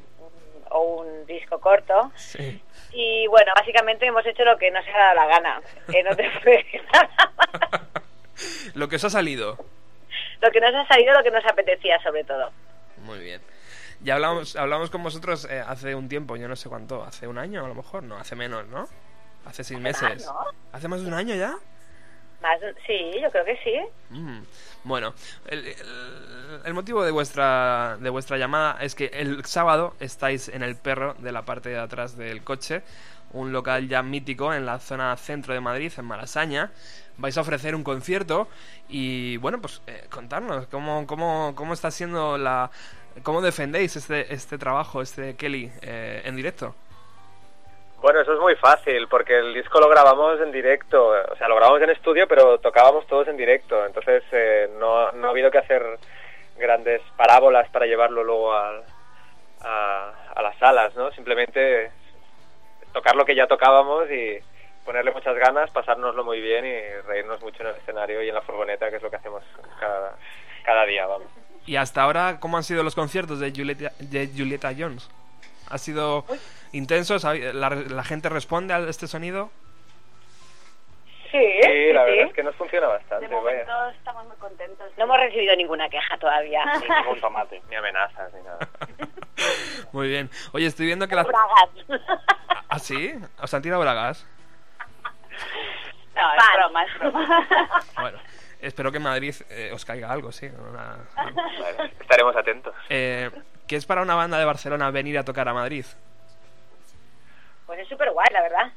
[0.70, 2.12] o un disco corto.
[2.16, 2.62] sí.
[2.92, 5.62] Y bueno, básicamente hemos hecho lo que nos ha dado la gana.
[5.92, 7.82] Que no te puedo decir nada más.
[8.74, 9.58] Lo que os ha salido.
[10.42, 12.52] Lo que nos ha salido, lo que nos apetecía sobre todo.
[12.98, 13.42] Muy bien.
[14.02, 17.38] Ya hablamos, hablamos con vosotros eh, hace un tiempo, yo no sé cuánto, hace un
[17.38, 18.88] año a lo mejor, no, hace menos, ¿no?
[19.46, 20.28] Hace seis meses.
[20.72, 21.56] ¿Hace más de un año ya?
[22.88, 23.74] Sí, yo creo que sí.
[24.10, 24.40] Mm,
[24.84, 25.14] Bueno,
[25.50, 31.16] el motivo de vuestra, de vuestra llamada es que el sábado estáis en el perro
[31.20, 32.82] de la parte de atrás del coche
[33.32, 36.72] un local ya mítico en la zona centro de Madrid, en Malasaña.
[37.18, 38.48] Vais a ofrecer un concierto
[38.88, 42.72] y bueno, pues eh, contarnos cómo, cómo, cómo está siendo la...
[43.24, 46.76] ¿Cómo defendéis este, este trabajo, este Kelly, eh, en directo?
[48.02, 51.56] Bueno, eso es muy fácil, porque el disco lo grabamos en directo, o sea, lo
[51.56, 55.58] grabamos en estudio, pero tocábamos todos en directo, entonces eh, no, no ha habido que
[55.58, 56.00] hacer
[56.58, 58.82] grandes parábolas para llevarlo luego a,
[59.62, 61.12] a las salas, ¿no?
[61.12, 61.92] Simplemente
[62.94, 64.40] tocar lo que ya tocábamos y
[64.86, 68.42] ponerle muchas ganas, pasárnoslo muy bien y reírnos mucho en el escenario y en la
[68.42, 69.44] furgoneta, que es lo que hacemos
[69.80, 70.16] cada,
[70.64, 71.28] cada día, vamos.
[71.66, 75.10] Y hasta ahora, ¿cómo han sido los conciertos de Julieta, de Julieta Jones?
[75.70, 76.26] ¿Ha sido
[76.72, 77.20] intenso?
[77.20, 79.52] ¿Sabe- ¿La, la gente responde a este sonido?
[81.32, 82.30] Sí, Sí, la sí, verdad sí.
[82.30, 83.42] es que nos funciona bastante, De vaya.
[83.44, 84.92] momento estamos muy contentos.
[84.98, 86.64] No hemos recibido ninguna queja todavía.
[87.02, 87.62] ningún tomate.
[87.70, 88.68] Ni amenazas, ni nada.
[89.94, 90.30] Muy bien.
[90.54, 91.26] Oye, estoy viendo que las...
[91.28, 91.70] Bragas.
[92.68, 93.14] ¿Ah, sí?
[93.42, 94.26] ¿Os han tirado bragas?
[96.16, 97.48] No, es broma, es broma.
[98.02, 98.18] Bueno,
[98.60, 100.48] espero que en Madrid eh, os caiga algo, sí.
[100.48, 102.76] una- Vale, estaremos atentos.
[102.90, 103.30] Eh,
[103.70, 105.86] ¿Qué es para una banda de Barcelona venir a tocar a Madrid?
[107.68, 108.72] Pues es súper guay, la verdad.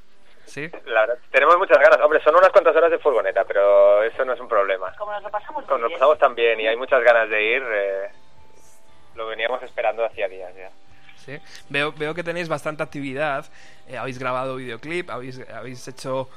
[0.45, 0.71] ¿Sí?
[0.85, 1.99] La verdad, tenemos muchas ganas.
[2.03, 4.95] Hombre, son unas cuantas horas de furgoneta, pero eso no es un problema.
[4.99, 5.99] Como nos lo pasamos Como nos bien.
[5.99, 8.11] pasamos tan bien y hay muchas ganas de ir, eh,
[9.15, 10.71] lo veníamos esperando hacía días ya.
[11.17, 11.41] Sí.
[11.71, 13.47] Veo, veo que tenéis bastante actividad.
[13.89, 16.29] eh, habéis grabado videoclip, habéis, habéis hecho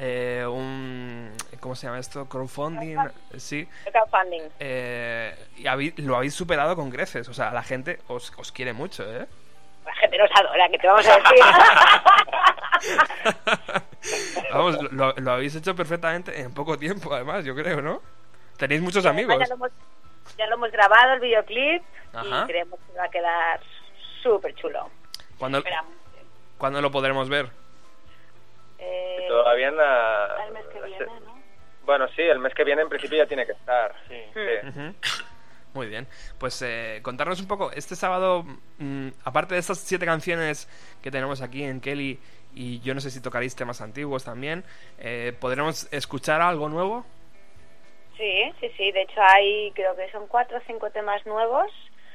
[0.00, 1.30] eh, un...
[1.60, 2.26] ¿Cómo se llama esto?
[2.26, 2.96] Crowdfunding.
[3.36, 3.68] Sí.
[3.92, 4.42] Crowdfunding.
[4.58, 7.28] Eh, y habéis- lo habéis superado con creces.
[7.28, 9.26] O sea, la gente os, os quiere mucho, ¿eh?
[9.84, 11.44] La gente nos adora, que te vamos a decir.
[14.52, 18.00] Vamos, lo, lo habéis hecho perfectamente en poco tiempo, además, yo creo, ¿no?
[18.56, 19.36] Tenéis muchos amigos.
[19.38, 19.70] Ya lo, hemos,
[20.38, 21.82] ya lo hemos grabado, el videoclip,
[22.12, 22.42] Ajá.
[22.44, 23.60] y creemos que va a quedar
[24.22, 24.88] súper chulo.
[25.38, 25.92] ¿Cuándo, Esperamos.
[26.58, 27.50] ¿Cuándo lo podremos ver?
[28.80, 31.40] Eh, Todavía en la- El mes que viene, ¿no?
[31.84, 33.94] Bueno, sí, el mes que viene en principio ya tiene que estar.
[34.08, 34.22] Sí.
[34.68, 34.94] Ujú.
[35.74, 36.06] Muy bien.
[36.38, 38.44] Pues eh, contarnos un poco, este sábado,
[38.78, 40.68] mm, aparte de estas siete canciones
[41.02, 42.18] que tenemos aquí en Kelly,
[42.54, 44.64] y yo no sé si tocaréis temas antiguos también,
[44.98, 47.06] eh, ¿podremos escuchar algo nuevo?
[48.16, 48.92] Sí, sí, sí.
[48.92, 51.70] De hecho, hay, creo que son cuatro o cinco temas nuevos.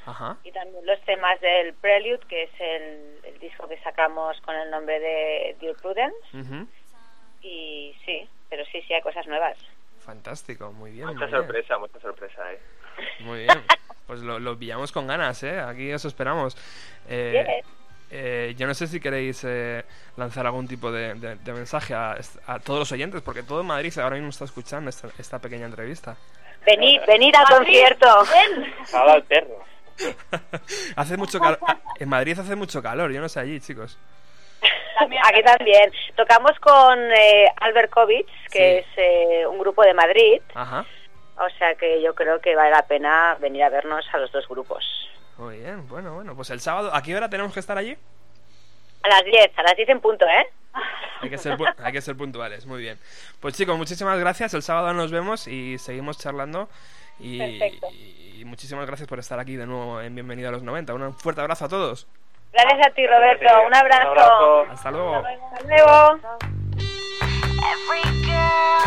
[0.06, 0.38] Ajá.
[0.44, 4.70] Y también los temas del Prelude, que es el, el disco que sacamos con el
[4.70, 6.68] nombre de Dear Prudence.
[7.42, 9.58] Y sí, pero sí, sí hay cosas nuevas.
[10.00, 11.08] Fantástico, muy bien.
[11.08, 11.42] Mucha muy bien.
[11.42, 12.60] sorpresa, mucha sorpresa, eh.
[13.22, 13.64] Muy bien.
[14.08, 15.60] Pues lo, lo pillamos con ganas, ¿eh?
[15.60, 16.56] Aquí os esperamos.
[17.10, 17.66] Eh, Yes.
[18.12, 19.84] eh, yo no sé si queréis eh,
[20.18, 23.92] lanzar algún tipo de, de- de mensaje a, a todos los oyentes, porque todo Madrid
[23.98, 26.16] ahora mismo está escuchando esta, esta pequeña entrevista.
[26.66, 28.06] Venid, venid al concierto.
[28.94, 29.64] Nada al perro.
[30.96, 31.60] Hace mucho calor.
[32.00, 33.98] En Madrid hace mucho calor, yo no sé allí, chicos.
[35.24, 35.92] Aquí también.
[36.16, 40.42] Tocamos con eh, Albert Kovic, que es eh, un grupo de Madrid.
[40.54, 40.86] Ajá.
[41.38, 44.48] O sea que yo creo que vale la pena venir a vernos a los dos
[44.48, 44.86] grupos.
[45.38, 46.36] Muy bien, bueno, bueno.
[46.36, 47.98] Pues el sábado, ¿a qué hora tenemos que estar allí?
[49.04, 50.48] A las 10, a las 10 en punto, ¿eh?
[51.22, 52.98] Hay que ser, hay que ser puntuales, muy bien.
[53.40, 54.54] Pues chicos, muchísimas gracias.
[54.54, 56.70] El sábado nos vemos y seguimos charlando.
[57.20, 57.88] Y, Perfecto.
[57.92, 60.94] y muchísimas gracias por estar aquí de nuevo en Bienvenido a los 90.
[60.94, 62.08] Un fuerte abrazo a todos.
[62.52, 63.46] Gracias a ti, Roberto.
[63.68, 64.12] Un abrazo.
[64.12, 64.66] Un abrazo.
[64.72, 65.16] Hasta luego.
[65.16, 66.20] Hasta luego.
[67.58, 68.86] Every girl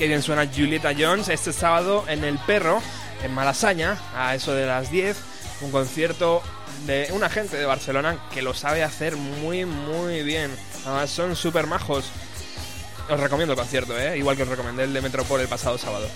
[0.00, 2.80] qué bien suena Julieta Jones este sábado en El Perro,
[3.22, 5.14] en Malasaña, a eso de las 10,
[5.60, 6.40] un concierto
[6.86, 10.50] de una gente de Barcelona que lo sabe hacer muy, muy bien.
[10.86, 12.06] Además, son súper majos.
[13.10, 14.16] Os recomiendo el concierto, ¿eh?
[14.16, 16.08] igual que os recomendé el de Metropol el pasado sábado.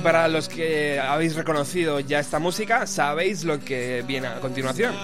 [0.00, 4.94] Y para los que habéis reconocido ya esta música, sabéis lo que viene a continuación.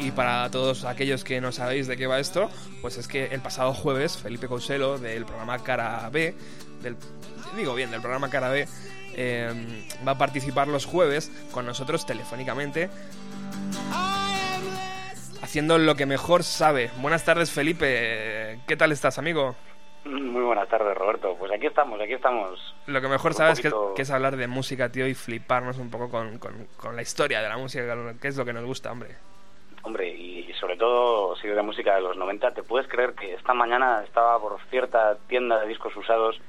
[0.00, 2.48] Y para todos aquellos que no sabéis de qué va esto,
[2.80, 6.34] pues es que el pasado jueves Felipe Couselo del programa Cara B,
[6.82, 6.96] del,
[7.58, 8.66] digo bien, del programa Cara B,
[9.16, 9.52] eh,
[10.08, 12.88] va a participar los jueves con nosotros telefónicamente
[15.42, 16.90] haciendo lo que mejor sabe.
[17.02, 19.56] Buenas tardes Felipe, ¿qué tal estás amigo?
[20.06, 21.34] Muy buenas tardes, Roberto.
[21.38, 22.74] Pues aquí estamos, aquí estamos.
[22.86, 25.90] Lo que mejor sabes que, poquito- que es hablar de música, tío, y fliparnos un
[25.90, 27.84] poco con, con- con la historia de la música,
[28.20, 29.16] que es lo que nos gusta, hombre.
[29.82, 33.52] Hombre, y sobre todo, si de música de los 90, ¿te puedes creer que esta
[33.54, 36.40] mañana estaba por cierta tienda de discos usados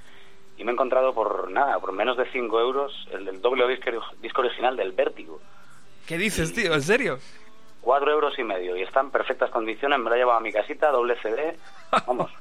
[0.57, 3.91] y me he encontrado por nada, por menos de 5 euros, el del doble disco,
[4.21, 5.39] disco original del Vértigo?
[6.07, 6.73] ¿Qué dices, tío?
[6.73, 7.19] ¿En serio?
[7.81, 10.51] 4 euros y medio y está en perfectas condiciones, me lo he llevado a mi
[10.51, 11.55] casita, doble CD.
[12.07, 12.31] Vamos,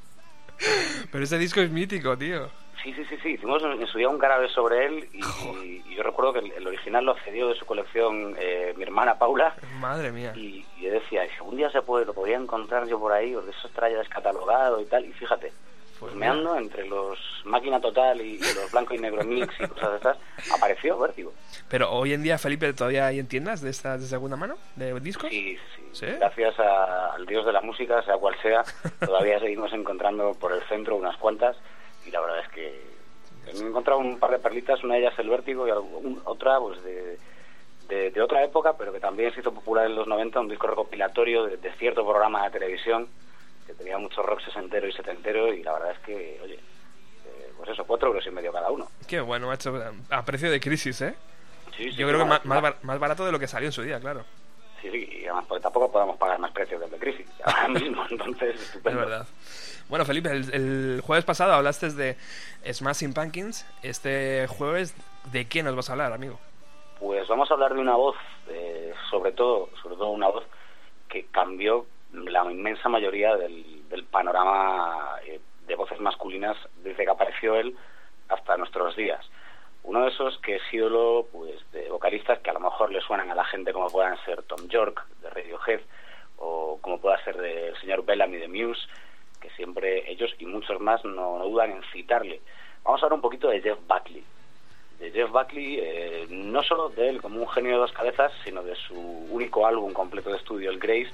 [1.11, 2.49] Pero ese disco es mítico, tío.
[2.83, 3.29] Sí, sí, sí, sí.
[3.31, 5.19] Hicimos en su día un carabe sobre él y,
[5.89, 9.19] y yo recuerdo que el, el original lo cedió de su colección eh, mi hermana
[9.19, 10.33] Paula Madre mía.
[10.37, 13.35] y, y yo decía, si algún día se puede, lo podría encontrar yo por ahí,
[13.35, 15.05] o de eso estará ya descatalogado y tal.
[15.05, 15.53] Y fíjate,
[16.07, 19.67] pues me ando entre los Máquina Total y, y los Blanco y Negro Mix y
[19.67, 20.17] cosas de estas,
[20.55, 21.33] apareció Vértigo.
[21.69, 24.55] Pero hoy en día, Felipe, ¿todavía hay en tiendas de estas de segunda mano?
[24.77, 25.29] ¿De discos?
[25.31, 26.07] Sí, sí, ¿Sí?
[26.07, 28.63] Gracias a- al dios de la música, sea cual sea,
[29.05, 31.57] todavía seguimos encontrando por el centro unas cuantas
[32.07, 32.81] y la verdad es que
[33.49, 36.83] he encontrado un par de perlitas, una de ellas el vértigo y algún- otra pues
[36.85, 37.19] de,
[37.89, 40.67] de, de otra época, pero que también se hizo popular en los 90, un disco
[40.67, 43.09] recopilatorio de, de cierto programa de televisión
[43.67, 47.71] que tenía mucho rock sesentero y setentero y la verdad es que, oye, eh, pues
[47.71, 48.89] eso, cuatro euros y medio cada uno.
[49.09, 49.75] Qué bueno, macho.
[50.11, 51.15] A precio de crisis, ¿eh?
[51.77, 53.69] Sí, sí, Yo creo que más, más va- bar- más barato de lo que salió
[53.69, 54.25] en su día, claro.
[54.81, 58.05] Sí, sí, y además porque tampoco podemos pagar más precios del de crisis ahora mismo,
[58.11, 59.01] entonces Es estupendo.
[59.01, 59.27] verdad.
[59.89, 62.17] Bueno, Felipe, el, el jueves pasado hablaste de
[62.73, 63.67] Smashing Pumpkins.
[63.83, 64.95] Este jueves,
[65.33, 66.39] ¿de qué nos vas a hablar, amigo?
[66.99, 68.17] Pues vamos a hablar de una voz,
[68.49, 70.45] eh, sobre todo, sobre todo una voz
[71.09, 77.57] que cambió la inmensa mayoría del, del panorama eh, de voces masculinas desde que apareció
[77.57, 77.77] él
[78.29, 79.25] hasta nuestros días.
[79.83, 83.31] Uno de esos que es ídolo pues, de vocalistas que a lo mejor le suenan
[83.31, 85.81] a la gente como puedan ser Tom York de Radiohead
[86.39, 88.87] o como pueda ser del señor Bellamy de Muse,
[89.41, 92.41] que siempre ellos y muchos más no, no dudan en citarle.
[92.83, 94.25] Vamos a hablar un poquito de Jeff Buckley
[94.99, 98.63] de Jeff Buckley, eh, no solo de él como un genio de dos cabezas, sino
[98.63, 101.11] de su único álbum completo de estudio, el Grace,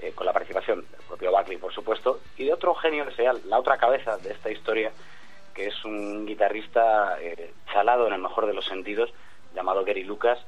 [0.00, 3.32] eh, con la participación del propio Buckley, por supuesto, y de otro genio que sería
[3.32, 4.92] la otra cabeza de esta historia,
[5.52, 9.12] que es un guitarrista eh, chalado en el mejor de los sentidos,
[9.54, 10.38] llamado Gary Lucas,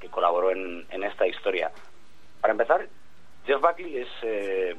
[0.00, 1.70] que colaboró en, esta historia.
[2.40, 2.88] Para empezar,
[3.44, 4.74] Jeff Buckley es, eh,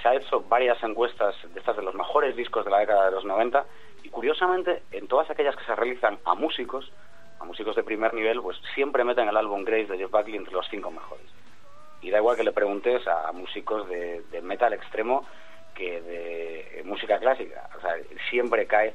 [0.00, 3.10] se ha hecho varias encuestas de estas de los mejores discos de la década de
[3.10, 3.64] los 90
[4.04, 6.92] y curiosamente en todas aquellas que se realizan a músicos,
[7.40, 10.54] a músicos de primer nivel, pues siempre meten el álbum Grace de Jeff Buckley entre
[10.54, 11.26] los cinco mejores.
[12.04, 15.26] Y da igual que le preguntes a músicos de, metal extremo
[15.74, 17.70] que de música clásica.
[17.78, 17.96] O sea,
[18.28, 18.92] siempre cae,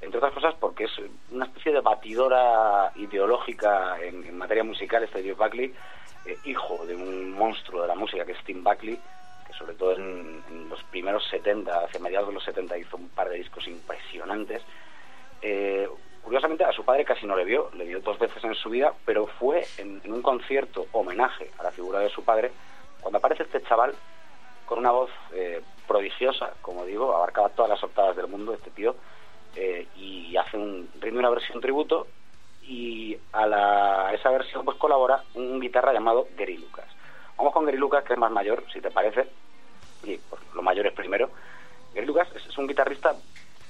[0.00, 0.92] entre otras cosas porque es
[1.32, 5.74] una especie de batidora ideológica en, materia musical este Jeff Buckley,
[6.24, 8.96] eh, hijo de un monstruo de la música que es Tim Buckley,
[9.44, 13.08] que sobre todo en, en los primeros 70, hacia mediados de los 70 hizo un
[13.08, 14.62] par de discos impresionantes.
[15.42, 15.88] Eh,
[16.22, 18.94] curiosamente a su padre casi no le vio, le vio dos veces en su vida,
[19.04, 22.52] pero fue en, un concierto homenaje a la figura de su padre
[23.00, 23.94] cuando aparece este chaval
[24.66, 28.94] con una voz eh, prodigiosa, como digo, abarcaba todas las octavas del mundo este tío,
[29.56, 32.06] eh, y hace un rinde una versión tributo
[32.62, 36.86] y a, esa versión pues colabora un guitarra llamado Gary Lucas.
[37.36, 39.26] Vamos con Gary Lucas, que es más mayor, si te parece,
[40.04, 41.30] y pues, lo mayor es primero.
[41.92, 43.14] Gary Lucas es un guitarrista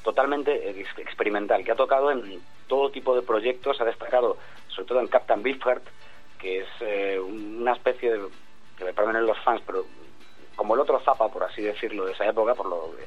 [0.03, 4.37] totalmente ex- experimental, que ha tocado en todo tipo de proyectos, ha destacado
[4.69, 5.83] sobre todo en Captain Beefheart,
[6.39, 8.29] que es eh, una especie de,
[8.77, 9.85] que me perdonen los fans, pero
[10.57, 13.07] como el otro Zappa, por así decirlo, de esa época, por lo de-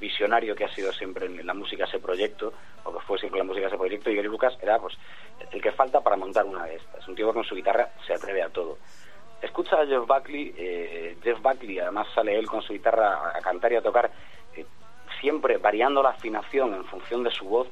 [0.00, 2.54] visionario que ha sido siempre en la música ese proyecto,
[2.84, 4.94] o que fue siempre la música ese proyecto, y Gary Lucas era pues
[5.52, 7.06] el que falta para montar una de estas.
[7.06, 8.78] Un tío que con su guitarra se atreve a todo.
[9.42, 13.72] Escucha a Jeff Buckley, eh, Jeff Buckley además sale él con su guitarra a cantar
[13.72, 14.10] y a tocar, eh,
[15.24, 17.66] siempre variando la afinación en función de su voz,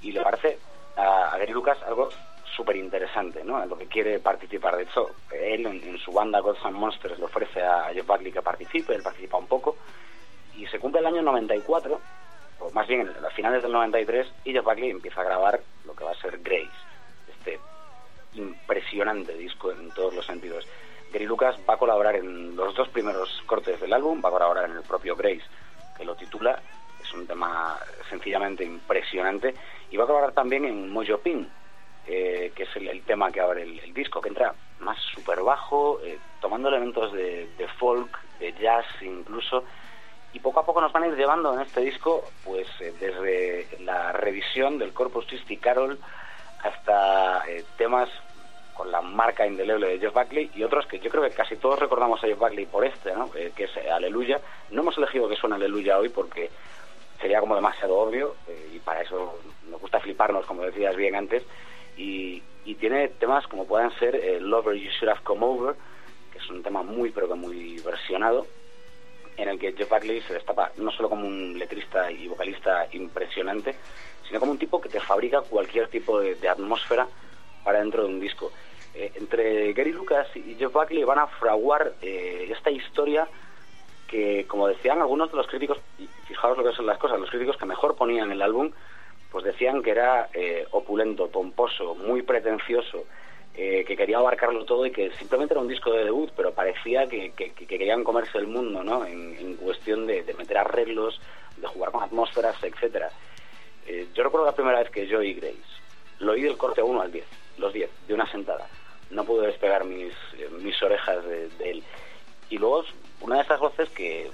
[0.00, 0.58] y le parece
[0.96, 2.08] a, Gary Lucas algo
[2.56, 3.62] súper interesante, ¿no?
[3.62, 4.76] En lo que quiere participar.
[4.78, 8.32] De hecho, él en, en su banda Gods and Monsters le ofrece a Jeff Buckley
[8.32, 9.76] que participe, él participa un poco,
[10.56, 12.00] y se cumple el año 94,
[12.60, 16.04] o más bien a finales del 93, y Jeff Buckley empieza a grabar lo que
[16.04, 16.70] va a ser Grace,
[17.36, 17.60] este
[18.32, 20.66] impresionante disco en todos los sentidos.
[21.12, 24.70] Gary Lucas va a colaborar en los dos primeros cortes del álbum, va a colaborar
[24.70, 25.44] en el propio Grace,
[26.04, 26.60] lo titula,
[27.02, 27.78] es un tema
[28.08, 29.54] sencillamente impresionante,
[29.90, 31.48] y va a colaborar también en Mojo Pin,
[32.06, 36.18] eh, que es el, tema que abre el, disco, que entra más súper bajo, eh,
[36.40, 37.48] tomando elementos de,
[37.78, 39.64] folk, de jazz incluso,
[40.32, 43.84] y poco a poco nos van a ir llevando en este disco, pues eh, desde
[43.84, 45.98] la revisión del Corpus Christi Carol
[46.62, 47.42] hasta
[47.76, 48.08] temas
[48.74, 51.78] con la marca indeleble de Jeff Buckley y otros que yo creo que casi todos
[51.78, 53.30] recordamos a Jeff Buckley por este, ¿no?
[53.34, 54.40] Eh, que es Aleluya.
[54.70, 56.50] No hemos elegido que suene Aleluya hoy porque
[57.20, 61.44] sería como demasiado obvio eh, y para eso nos gusta fliparnos, como decías bien antes.
[61.96, 62.42] Y,
[62.80, 65.76] tiene temas como puedan ser eh, Lover You Should Have Come Over,
[66.32, 68.46] que es un tema muy pero que muy versionado,
[69.36, 73.76] en el que Jeff Buckley se destapa no solo como un letrista y vocalista impresionante,
[74.26, 77.06] sino como un tipo que te fabrica cualquier tipo de atmósfera
[77.64, 78.52] para dentro de un disco.
[78.94, 83.26] Eh, entre Gary Lucas y Jeff Buckley van a fraguar eh, esta historia
[84.06, 87.30] que, como decían algunos de los críticos, y fijaos lo que son las cosas, los
[87.30, 88.70] críticos que mejor ponían el álbum,
[89.30, 93.04] pues decían que era eh, opulento, pomposo, muy pretencioso,
[93.54, 97.32] que quería abarcarlo todo y que simplemente era un disco de debut, pero parecía que,
[97.32, 99.04] que- que querían comerse el mundo, ¿no?
[99.04, 101.20] En, en cuestión de, meter arreglos,
[101.58, 103.10] de jugar con atmósferas, etcétera.
[104.14, 105.58] Yo recuerdo la primera vez que yo oí Grace.
[106.20, 107.26] Lo oí del corte 1 al 10,
[107.62, 108.68] los 10, de una sentada.
[109.10, 110.12] No pude despegar mis,
[110.60, 111.84] mis orejas de, de él.
[112.50, 112.84] Y luego,
[113.20, 114.30] una de esas voces que,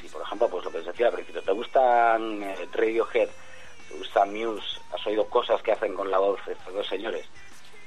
[0.00, 3.28] si por ejemplo, pues lo que os decía al principio, te gustan eh, Radiohead,
[3.88, 7.26] te gusta Muse, has oído cosas que hacen con la voz estos dos señores,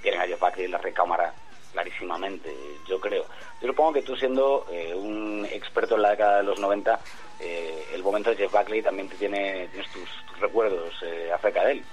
[0.02, 1.34] tienen a Jeff Buckley en la recámara
[1.74, 2.56] clarísimamente,
[2.88, 3.26] yo creo.
[3.62, 7.00] Yo supongo que tú siendo eh, un experto en la década de los 90,
[7.42, 11.66] eh, el momento de Jeff Buckley también te tiene, tienes tus, tus recuerdos eh, acerca
[11.66, 11.86] de él.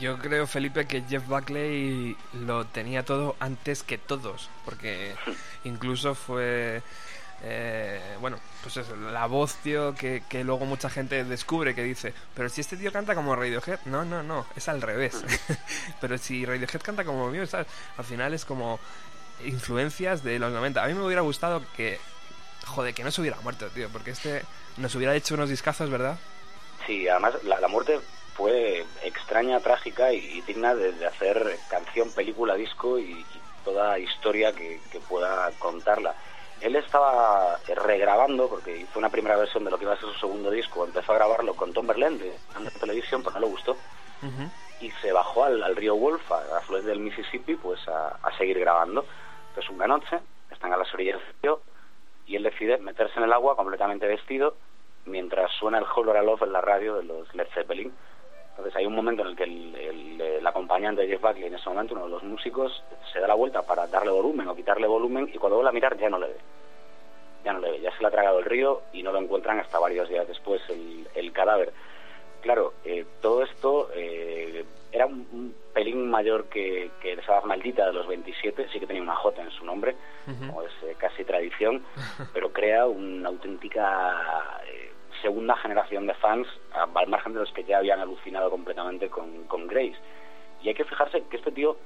[0.00, 5.14] Yo creo, Felipe, que Jeff Buckley lo tenía todo antes que todos, porque
[5.64, 6.82] incluso fue,
[7.42, 12.14] eh, bueno, pues eso, la voz, tío, que, que luego mucha gente descubre que dice,
[12.34, 15.24] pero si este tío canta como Radiohead, no, no, no, es al revés.
[16.00, 17.66] pero si Radiohead canta como mío, ¿sabes?
[17.96, 18.80] al final es como
[19.44, 20.82] influencias de los 90.
[20.82, 21.98] A mí me hubiera gustado que,
[22.66, 24.42] joder, que no se hubiera muerto, tío, porque este
[24.78, 26.18] nos hubiera hecho unos discazos, ¿verdad?
[26.86, 28.00] Sí, además la, la muerte
[28.34, 33.26] fue extraña, trágica y, y digna de, de hacer canción, película, disco y, y
[33.64, 36.14] toda historia que, que pueda contarla.
[36.60, 40.20] Él estaba regrabando, porque hizo una primera versión de lo que iba a ser su
[40.20, 43.76] segundo disco, empezó a grabarlo con Tom Berland de televisión, pero no le gustó,
[44.80, 48.60] y se bajó al, al río Wolf, a afluente del Mississippi, pues a, a seguir
[48.60, 49.04] grabando.
[49.48, 50.20] Entonces una noche,
[50.50, 51.60] están a las orillas del río,
[52.26, 54.56] y él decide meterse en el agua completamente vestido,
[55.04, 57.92] mientras suena el Whole Lotta Love en la radio de los Led Zeppelin.
[58.52, 61.54] Entonces hay un momento en el que el, el- el acompañante de Jeff Buckley, en
[61.54, 64.86] ese momento uno de los músicos, se da la vuelta para darle volumen o quitarle
[64.86, 66.36] volumen y cuando vuelve a mirar ya no le ve.
[67.44, 69.58] Ya no le ve, ya se le ha tragado el río y no lo encuentran
[69.58, 71.72] hasta varios días después el, el cadáver.
[72.40, 77.92] Claro, eh, todo esto eh, era un, un pelín mayor que, que esa maldita de
[77.94, 79.96] los 27, sí que tenía una J en su nombre,
[80.48, 81.82] como es eh, casi tradición,
[82.34, 84.91] pero crea una auténtica eh,
[85.22, 89.66] segunda generación de fans, al margen de los que ya habían alucinado completamente con, con
[89.66, 89.96] Grace.
[90.62, 91.76] Y hay que fijarse que este tío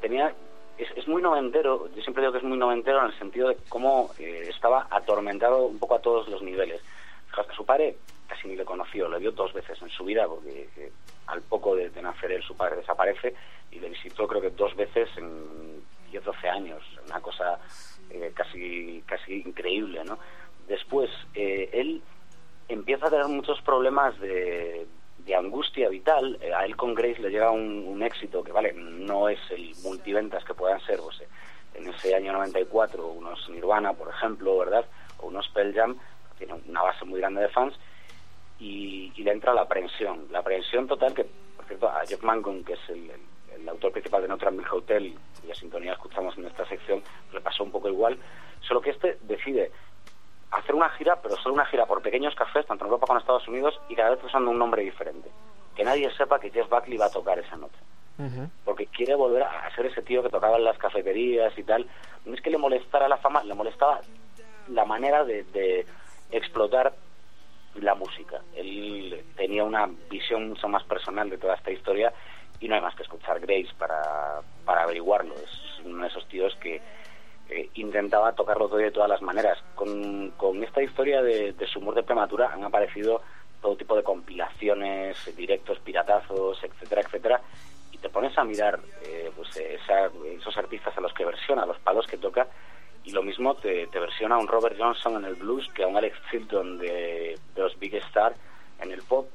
[0.00, 0.34] tenía
[0.80, 4.10] es, muy noventero, yo siempre digo que es muy noventero en el sentido de cómo
[4.18, 6.80] eh, estaba atormentado un poco a todos los niveles.
[7.28, 7.96] Fijaos, a su padre
[8.26, 10.92] casi ni le conoció, le vio dos veces en su vida, porque eh,
[11.26, 13.34] al poco de, nacer él, su padre desaparece
[13.70, 17.58] y le visitó creo que dos veces en 10, 12 años, una cosa
[18.10, 20.18] eh, casi, casi increíble, ¿no?
[20.66, 22.00] Después, él
[22.72, 24.86] empieza a tener muchos problemas de,
[25.36, 26.38] angustia vital.
[26.40, 30.44] Eh, a él con Grace le llega un, éxito que, vale, no es el multiventas
[30.44, 31.22] que puedan ser, pues,
[31.74, 34.84] en ese año 94, unos Nirvana, por ejemplo, ¿verdad?
[35.18, 35.96] O unos Pearl Jam,
[36.36, 37.74] tiene una base muy grande de fans,
[38.58, 40.26] y, y le entra la aprehensión.
[40.30, 43.10] La aprehensión total que, por cierto, a Jeff Mancon, que es el,
[43.68, 47.02] autor principal de Notre Dame Hotel, cuya sintonía escuchamos en esta sección,
[47.32, 48.18] le pasó un poco igual,
[48.62, 49.70] solo que este decide
[50.50, 53.22] hacer una gira, pero solo una gira por pequeños cafés, tanto en Europa como en
[53.22, 55.30] Estados Unidos, y cada vez usando un nombre diferente.
[55.74, 57.78] Que nadie sepa que Jeff Buckley va a tocar esa noche.
[58.66, 61.86] Porque quiere volver a ser ese tío que tocaba en las cafeterías y tal.
[62.26, 64.00] No es que le molestara la fama, le molestaba
[64.68, 65.86] la manera de, de
[66.30, 66.92] explotar
[67.76, 68.42] la música.
[68.54, 72.12] Él tenía una visión mucho más personal de toda esta historia
[72.60, 75.34] y no hay más que escuchar Grace para, para averiguarlo.
[75.34, 76.80] Es uno de esos tíos que
[77.50, 79.58] eh, intentaba tocarlo todo de todas las maneras.
[79.74, 83.22] Con, con esta historia de, de su muerte prematura han aparecido
[83.60, 87.40] todo tipo de compilaciones, eh, directos, piratazos, etcétera, etcétera.
[87.92, 91.78] Y te pones a mirar eh, pues, esa- esos artistas a los que versiona, los
[91.80, 92.46] palos que toca,
[93.04, 95.96] y lo mismo te, te versiona un Robert Johnson en el blues que a un
[95.96, 98.34] Alex Chilton de, los Big Star
[98.80, 99.28] en el pop,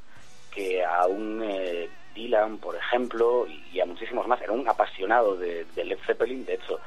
[0.51, 4.41] que a un eh, Dylan, por ejemplo, y, a muchísimos más.
[4.41, 6.79] Era un apasionado de Led Zeppelin, de hecho,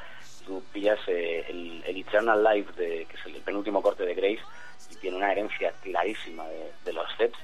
[0.48, 4.42] tú pillas eh, el, el Eternal Life, de, que es el penúltimo corte de Grace,
[4.90, 7.38] y tiene una herencia clarísima de, de los Zeps.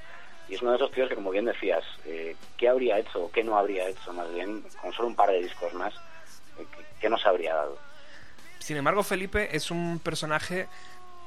[0.49, 3.31] Y es uno de esos tíos que, como bien decías, eh, ¿qué habría hecho o
[3.31, 5.93] qué no habría hecho, más bien, con solo un par de discos más,
[6.59, 7.77] eh, ¿qué, qué nos habría dado?
[8.59, 10.67] Sin embargo, Felipe es un personaje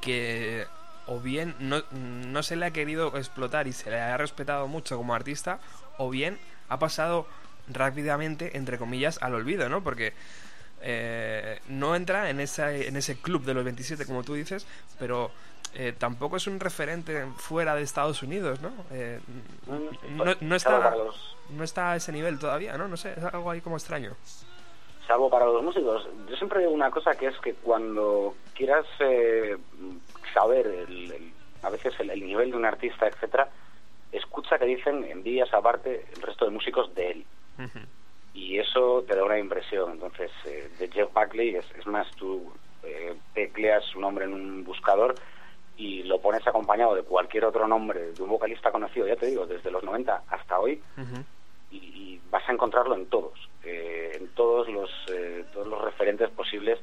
[0.00, 0.66] que
[1.08, 4.96] o bien no, no se le ha querido explotar y se le ha respetado mucho
[4.98, 5.58] como artista,
[5.96, 7.26] o bien ha pasado
[7.66, 9.82] rápidamente, entre comillas, al olvido, ¿no?
[9.82, 10.12] Porque
[10.82, 14.66] eh, no entra en, esa, en ese club de los 27, como tú dices,
[14.98, 15.30] pero
[15.74, 18.70] eh, tampoco es un referente fuera de Estados Unidos, ¿no?
[18.90, 19.20] Eh,
[20.10, 20.94] no, no está,
[21.50, 22.88] no está a ese nivel todavía, ¿no?
[22.88, 24.14] No sé, es algo ahí como extraño.
[25.06, 26.06] salvo para los músicos.
[26.28, 29.56] Yo siempre digo una cosa que es que cuando quieras eh,
[30.34, 33.48] saber el- el- a veces el, el nivel de un artista, etcétera,
[34.12, 37.24] escucha que dicen en días aparte el resto de músicos de él.
[38.34, 39.92] Y eso te da una impresión.
[39.92, 42.52] Entonces, eh, de Jeff Buckley, es, es más, tú
[42.82, 45.16] eh, tecleas su nombre en un buscador
[45.76, 49.46] y lo pones acompañado de cualquier otro nombre de un vocalista conocido, ya te digo,
[49.46, 50.82] desde los 90 hasta hoy,
[51.70, 56.30] y, y vas a encontrarlo en todos, eh, en todos los, eh, todos los referentes
[56.30, 56.80] posibles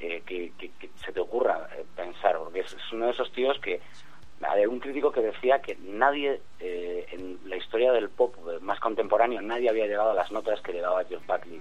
[0.00, 3.30] eh, que, que- que se te ocurra eh, pensar, porque es, es uno de esos
[3.32, 3.80] tíos que
[4.42, 9.40] había un crítico que decía que nadie eh, en la historia del pop más contemporáneo,
[9.40, 11.60] nadie había llegado a las notas que llegaba Jeff Buckley.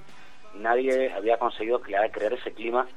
[0.55, 2.87] Nadie había conseguido crear, crear ese clima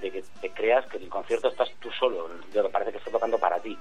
[0.00, 2.98] de que te creas que en el concierto estás tú solo, de que parece que
[2.98, 3.78] está tocando para ti.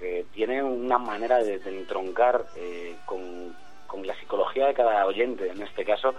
[0.00, 3.54] Eh, tiene una manera de, de entroncar eh, con,
[3.86, 6.14] con la psicología de cada oyente, en este caso,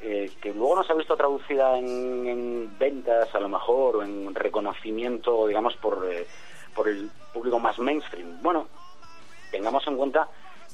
[0.00, 4.02] eh, que luego no se ha visto traducida en, en ventas, a lo mejor, o
[4.02, 6.06] en reconocimiento, digamos, por,
[6.74, 8.40] por el público más mainstream.
[8.42, 8.68] Bueno,
[9.50, 10.28] tengamos en cuenta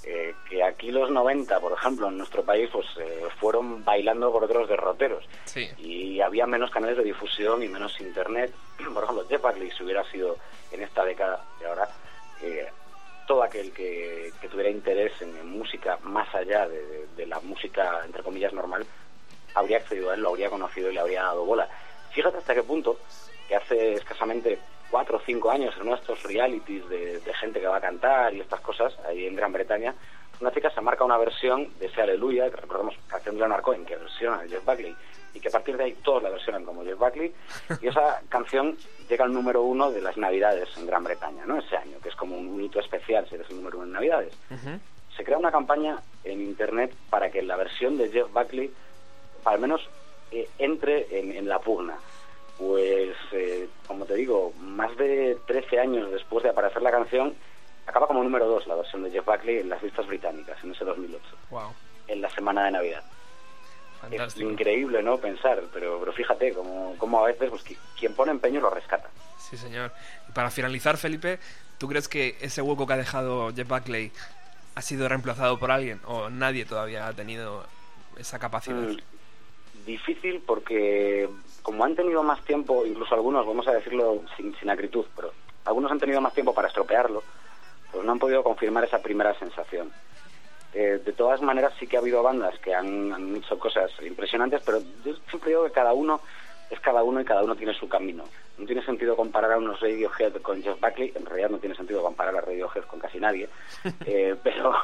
[0.04, 4.44] eh, que aquí los 90, por ejemplo, en nuestro país, pues eh, fueron bailando por
[4.44, 5.24] otros derroteros.
[5.44, 5.68] Sí.
[5.78, 8.52] Y había menos canales de difusión y menos internet.
[8.94, 10.36] Por ejemplo, Jeff Buckley, si hubiera sido
[10.70, 11.88] en esta década de ahora,
[12.42, 12.68] eh,
[13.26, 17.40] todo aquel que, que tuviera interés en, en música más allá de, de- de la
[17.40, 18.86] música, entre comillas, normal,
[19.54, 21.68] habría accedido a él, lo habría conocido y le habría dado bola.
[22.12, 22.98] Fíjate hasta qué punto
[23.48, 24.58] que hace escasamente
[24.90, 27.80] cuatro o cinco años en uno de estos realities de, de gente que va a
[27.80, 29.94] cantar y estas cosas ahí en Gran Bretaña,
[30.40, 33.86] una chica se marca una versión de ese Aleluya, que recordemos canción de Leonard Cohen,
[33.86, 34.94] que versiona a Jeff Buckley,
[35.32, 37.32] y que a partir de ahí todos la versionan como Jeff Buckley,
[37.80, 38.76] y esa canción
[39.08, 41.58] llega al número uno de las Navidades en Gran Bretaña, ¿no?
[41.58, 44.34] Ese año, que es como un hito especial si eres el número uno en Navidades.
[45.16, 48.70] Se crea una campaña en Internet para que la versión de Jeff Buckley,
[49.46, 49.88] al menos,
[50.30, 51.96] eh, entre en, en la pugna.
[52.58, 57.34] Pues, eh, como te digo, más de 13 años después de aparecer la canción,
[57.86, 60.84] acaba como número 2 la versión de Jeff Buckley en las listas británicas, en ese
[60.84, 61.74] 2008, Wow,
[62.08, 63.02] en la semana de Navidad.
[64.10, 65.18] Es increíble, ¿no?
[65.18, 69.08] Pensar, pero, pero fíjate, como, como a veces pues, qui- quien pone empeño lo rescata.
[69.38, 69.90] Sí, señor.
[70.28, 71.38] Y para finalizar, Felipe,
[71.78, 74.12] ¿tú crees que ese hueco que ha dejado Jeff Buckley
[74.74, 77.64] ha sido reemplazado por alguien o nadie todavía ha tenido
[78.16, 78.76] esa capacidad?
[78.76, 78.96] Mm,
[79.86, 81.28] difícil porque
[81.62, 85.32] como han tenido más tiempo, incluso algunos, vamos a decirlo sin, sin acritud, pero
[85.64, 87.22] algunos han tenido más tiempo para estropearlo,
[87.90, 89.90] pues no han podido confirmar esa primera sensación.
[90.74, 94.62] Eh, de todas maneras sí que ha habido bandas que han, han hecho cosas impresionantes,
[94.64, 96.20] pero yo siempre digo que cada uno
[96.70, 98.24] es cada uno y cada uno tiene su camino.
[98.58, 102.02] No tiene sentido comparar a unos Radiohead con Jeff Buckley, en realidad no tiene sentido
[102.02, 103.48] comparar a Radiohead con casi nadie,
[104.06, 104.74] eh, pero,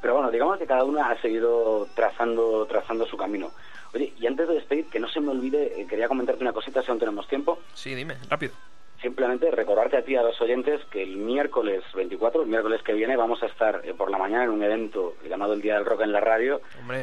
[0.00, 3.50] pero bueno, digamos que cada uno ha seguido trazando, trazando su camino.
[3.98, 6.82] Oye, y antes de despedir, que no se me olvide, eh, quería comentarte una cosita
[6.82, 7.58] si aún tenemos tiempo.
[7.74, 8.52] Sí, dime, rápido.
[9.02, 13.16] Simplemente recordarte a ti a los oyentes que el miércoles 24, el miércoles que viene,
[13.16, 16.02] vamos a estar eh, por la mañana en un evento llamado el Día del Rock
[16.02, 16.60] en la Radio,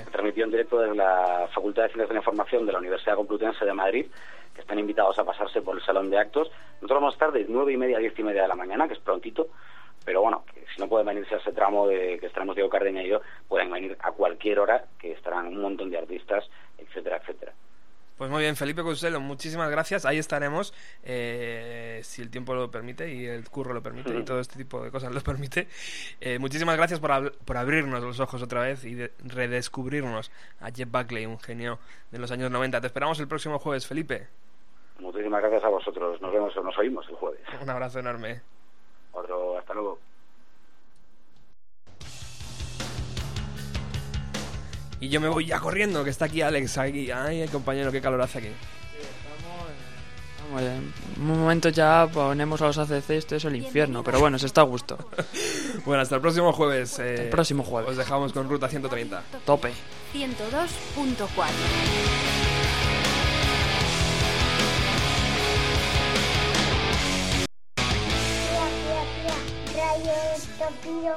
[0.09, 3.65] transmitido en directo desde la Facultad de Ciencias de la Información de la Universidad Complutense
[3.65, 4.05] de Madrid,
[4.53, 6.49] que están invitados a pasarse por el Salón de Actos.
[6.75, 8.87] Nosotros vamos a estar de 9 nueve y media, diez y media de la mañana,
[8.87, 9.49] que es prontito,
[10.05, 13.03] pero bueno, que si no pueden venirse a ese tramo de que estaremos Diego Cardeña
[13.03, 17.53] y yo, pueden venir a cualquier hora, que estarán un montón de artistas, etcétera, etcétera.
[18.17, 20.05] Pues muy bien, Felipe Costello, muchísimas gracias.
[20.05, 20.73] Ahí estaremos,
[21.03, 24.81] eh, si el tiempo lo permite y el curro lo permite y todo este tipo
[24.81, 25.67] de cosas lo permite.
[26.21, 30.31] Eh, muchísimas gracias por, ab- por abrirnos los ojos otra vez y de- redescubrirnos
[30.61, 31.77] a Jeff Buckley, un genio
[32.11, 32.79] de los años 90.
[32.79, 34.27] Te esperamos el próximo jueves, Felipe.
[34.99, 36.21] Muchísimas gracias a vosotros.
[36.21, 37.41] Nos vemos o nos oímos el jueves.
[37.61, 38.39] Un abrazo enorme.
[39.11, 39.99] Otro, hasta luego.
[45.05, 47.11] Y yo me voy ya corriendo, que está aquí Alex, aquí.
[47.11, 48.47] Ay, compañero, qué calor hace aquí.
[50.49, 50.91] Vamos, en
[51.21, 54.61] un momento ya ponemos a los ACC, esto es el infierno, pero bueno, se está
[54.61, 54.97] a gusto.
[55.85, 56.97] Bueno, hasta el próximo jueves.
[56.97, 57.91] eh, El próximo jueves.
[57.91, 59.21] Os dejamos con Ruta 130.
[59.45, 59.71] Tope.
[60.15, 61.35] 102.4.
[69.75, 70.13] Radio
[70.59, 71.15] Tokio